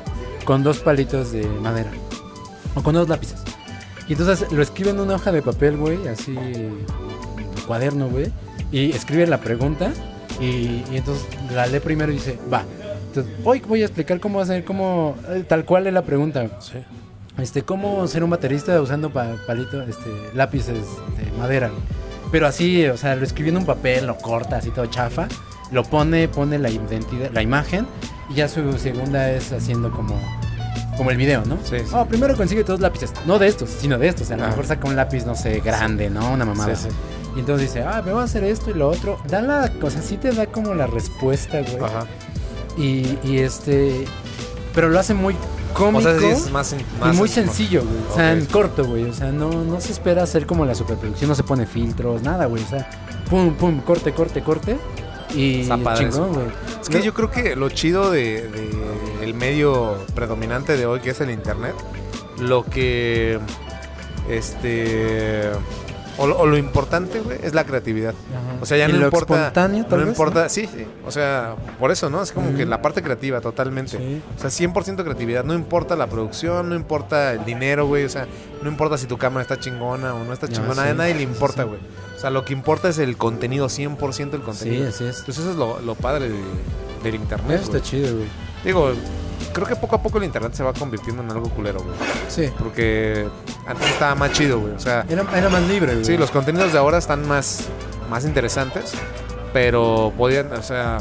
[0.44, 1.90] con dos palitos de madera?
[2.74, 3.40] O con dos lápices.
[4.08, 6.70] Y entonces lo escribe en una hoja de papel, güey, así, de
[7.66, 8.32] cuaderno, güey,
[8.72, 9.92] y escribe la pregunta
[10.40, 10.44] y,
[10.90, 12.64] y entonces la lee primero y dice, va.
[13.16, 16.46] Entonces, hoy voy a explicar cómo hacer, cómo, eh, tal cual es la pregunta.
[17.38, 20.74] Este, cómo ser un baterista usando pa- palito, este, lápices
[21.16, 21.70] de madera.
[22.32, 25.28] Pero así, o sea, lo escribió en un papel, lo corta así todo chafa,
[25.70, 27.86] lo pone, pone la identidad, la imagen,
[28.30, 30.20] y ya su segunda es haciendo como,
[30.96, 31.58] como el video, ¿no?
[31.62, 31.92] Sí, sí.
[31.94, 34.28] Oh, primero consigue dos lápices, no de estos, sino de estos.
[34.32, 34.48] A lo Ah.
[34.48, 36.32] mejor saca un lápiz, no sé, grande, ¿no?
[36.32, 36.74] Una mamada.
[36.74, 36.96] Sí, sí.
[37.36, 39.18] Y entonces dice, ah, me voy a hacer esto y lo otro.
[39.28, 41.82] Da la cosa, sí te da como la respuesta, güey.
[41.84, 42.06] Ajá.
[42.76, 44.04] Y, y este.
[44.74, 45.36] Pero lo hace muy
[45.72, 45.98] cómico.
[45.98, 46.74] O sea, sí es más...
[46.74, 47.96] y muy sencillo, güey.
[48.10, 49.04] O sea, en corto, güey.
[49.04, 52.46] O sea, no, no se espera hacer como la superproducción, no se pone filtros, nada,
[52.46, 52.62] güey.
[52.62, 52.88] O sea,
[53.30, 54.78] pum, pum, corte, corte, corte.
[55.34, 56.46] Y chingón, güey.
[56.80, 58.70] Es que yo creo que lo chido de, de
[59.22, 61.74] el medio predominante de hoy, que es el internet,
[62.38, 63.38] lo que
[64.28, 65.50] este
[66.18, 68.10] o, lo- o lo importante, güey, es la creatividad.
[68.30, 68.58] Ajá.
[68.62, 69.34] O sea, ya no lo importa.
[69.34, 70.86] espontáneo, tal no vez, importa, sí, sí.
[71.06, 72.22] O sea, por eso, ¿no?
[72.22, 73.98] Es como que la parte creativa, totalmente.
[73.98, 74.22] Sí.
[74.36, 75.44] O sea, 100% creatividad.
[75.44, 78.04] No importa la producción, no importa el dinero, güey.
[78.04, 78.26] O sea,
[78.62, 80.84] no importa si tu cámara está chingona o no está chingona.
[80.84, 81.68] sí, a nadie le sí, importa, sí.
[81.68, 81.80] güey.
[82.16, 84.88] O sea, lo que importa es el contenido, 100% el Sí, contenido.
[84.88, 85.18] así es.
[85.20, 86.38] Entonces eso es lo, lo padre de-
[87.02, 87.60] del internet.
[87.60, 88.28] Eso está chido, güey.
[88.64, 88.92] Digo,
[89.54, 91.94] creo que poco a poco el internet se va convirtiendo en algo culero, güey.
[92.28, 92.50] Sí.
[92.58, 93.26] Porque
[93.66, 94.74] antes estaba más chido, güey.
[94.74, 96.04] O sea, Era, era más libre, güey.
[96.04, 97.64] sí, los contenidos de ahora están más,
[98.10, 98.92] más interesantes,
[99.52, 100.98] pero podían, o sea,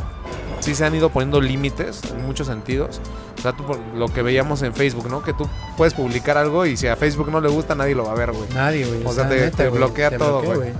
[0.59, 3.01] sí se han ido poniendo límites en muchos sentidos.
[3.37, 3.63] O sea, tú
[3.95, 5.21] lo que veíamos en Facebook, ¿no?
[5.21, 8.13] Que tú puedes publicar algo y si a Facebook no le gusta, nadie lo va
[8.13, 8.47] a ver, güey.
[8.53, 9.03] Nadie, güey.
[9.05, 10.73] O sea, te- bloquea te todo, bloquea, güey.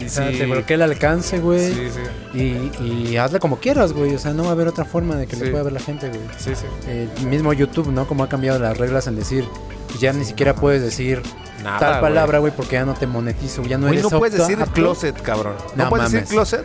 [0.00, 1.72] Y O sea, si- te bloquea el alcance, güey.
[1.74, 1.88] Sí,
[2.32, 2.38] sí,
[2.78, 2.82] Y,
[3.12, 4.14] y hazle como quieras, güey.
[4.14, 5.44] O sea, no va a haber otra forma de que Sí.
[5.44, 6.20] le pueda ver la gente, güey.
[6.38, 6.66] sí, sí.
[6.88, 8.06] El mismo YouTube, ¿no?
[8.08, 9.44] Como ha cambiado las reglas en decir,
[9.88, 11.22] pues ya ni siquiera puedes decir
[11.62, 14.38] Nada, tal palabra, güey, porque ya no te monetizo, ya no Güey, eres no puedes
[14.38, 14.72] decir apto.
[14.72, 15.54] closet, cabrón.
[15.76, 16.30] No, No puedes decir mames.
[16.30, 16.64] closet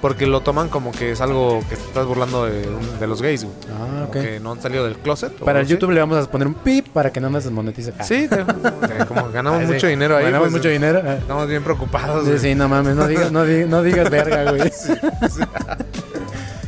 [0.00, 2.66] porque lo toman como que es algo que te estás burlando de,
[3.00, 3.54] de los gays, güey.
[3.72, 4.12] Ah, ok.
[4.12, 5.32] Como que no han salido del closet.
[5.40, 5.72] o Para el algo así.
[5.74, 7.92] YouTube le vamos a poner un pip para que no nos desmonetice.
[7.98, 8.04] Ah.
[8.04, 9.72] Sí, te- te- como ganamos sí.
[9.72, 10.24] mucho dinero ahí.
[10.24, 11.02] Ganamos pues, mucho dinero.
[11.04, 11.14] ah.
[11.14, 12.24] Estamos bien preocupados.
[12.24, 12.40] Sí, güey.
[12.40, 14.70] sí, no mames, no digas, no digas, no digas verga, güey.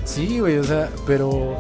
[0.05, 1.57] Sí, güey, o sea, pero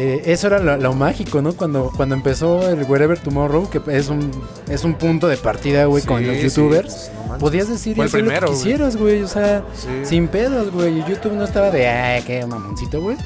[0.00, 1.52] eh, eso era lo, lo mágico, ¿no?
[1.54, 4.30] Cuando, cuando empezó el Wherever Tomorrow, que es un,
[4.68, 7.10] es un punto de partida, güey, con los youtubers.
[7.16, 7.38] pues, no.
[7.38, 9.88] Podías decir y hacer primero, lo que quisieras, güey, o sea, Sí.
[10.04, 10.98] sin pedos, güey.
[11.08, 13.16] YouTube no estaba de, ay, qué mamoncito, güey.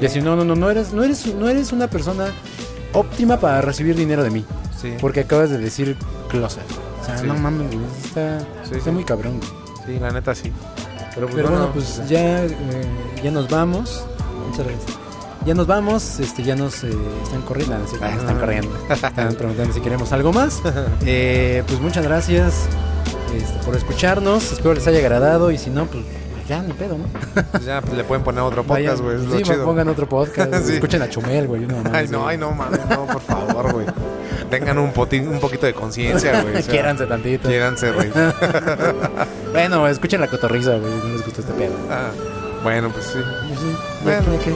[0.00, 2.32] Decir, no, no, no, no eres, no eres, no eres una persona
[2.94, 4.44] óptima para recibir dinero de mí.
[4.80, 4.94] Sí.
[5.00, 5.96] Porque acabas de decir
[6.28, 6.64] closet.
[7.00, 7.84] O sea, no mames, güey.
[8.04, 8.38] Está,
[8.74, 9.50] está muy cabrón, güey.
[9.86, 10.50] Sí, la neta sí.
[11.14, 12.50] Pero pues Pero bueno, bueno, pues ya, eh,
[13.22, 14.04] ya nos vamos.
[14.48, 14.98] Muchas gracias.
[15.44, 16.90] Ya nos vamos, este, ya nos eh,
[17.24, 18.70] están corriendo, no, sí, nos están corriendo.
[18.88, 20.60] Están preguntando si queremos algo más.
[21.04, 22.66] Eh, pues muchas gracias
[23.36, 24.52] este, por escucharnos.
[24.52, 26.04] Espero les haya agradado y si no, pues
[26.48, 27.04] ya ni pedo, ¿no?
[27.50, 29.18] pues ya pues, le pueden poner otro podcast, güey.
[29.18, 29.64] Sí, chido.
[29.64, 30.54] pongan otro podcast.
[30.64, 30.74] Sí.
[30.74, 31.66] Escuchen a Chumel, güey.
[31.66, 33.86] mamá Ay, no, ay, no, no, por favor, güey.
[34.48, 36.62] Tengan un, poti- un poquito de conciencia, güey.
[36.62, 37.48] Quiéranse tantito.
[37.48, 38.10] Quiéranse, güey.
[39.52, 40.92] Bueno, escuchen la cotorriza, güey.
[41.02, 41.74] No les gusta este pedo.
[41.90, 42.10] Ah,
[42.62, 43.18] bueno, pues sí.
[44.02, 44.26] Bueno.
[44.42, 44.54] que-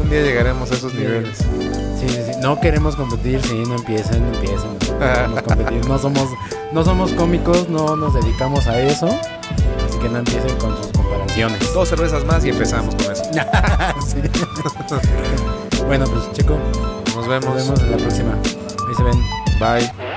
[0.00, 1.38] Un día llegaremos a esos niveles.
[1.38, 2.32] Sí, sí, sí.
[2.42, 4.72] No queremos competir, sí, no empiecen, no empiecen.
[4.72, 5.86] No queremos competir.
[5.88, 6.28] No somos,
[6.72, 9.06] no somos cómicos, no nos dedicamos a eso.
[9.06, 11.72] Así que no empiecen con sus comparaciones.
[11.74, 13.22] Dos cervezas más y empezamos con eso.
[15.86, 16.56] Bueno, pues chico,
[17.16, 17.46] Nos vemos.
[17.46, 18.32] nos vemos en la próxima.
[18.88, 19.20] Ahí se ven.
[19.58, 20.09] Bye.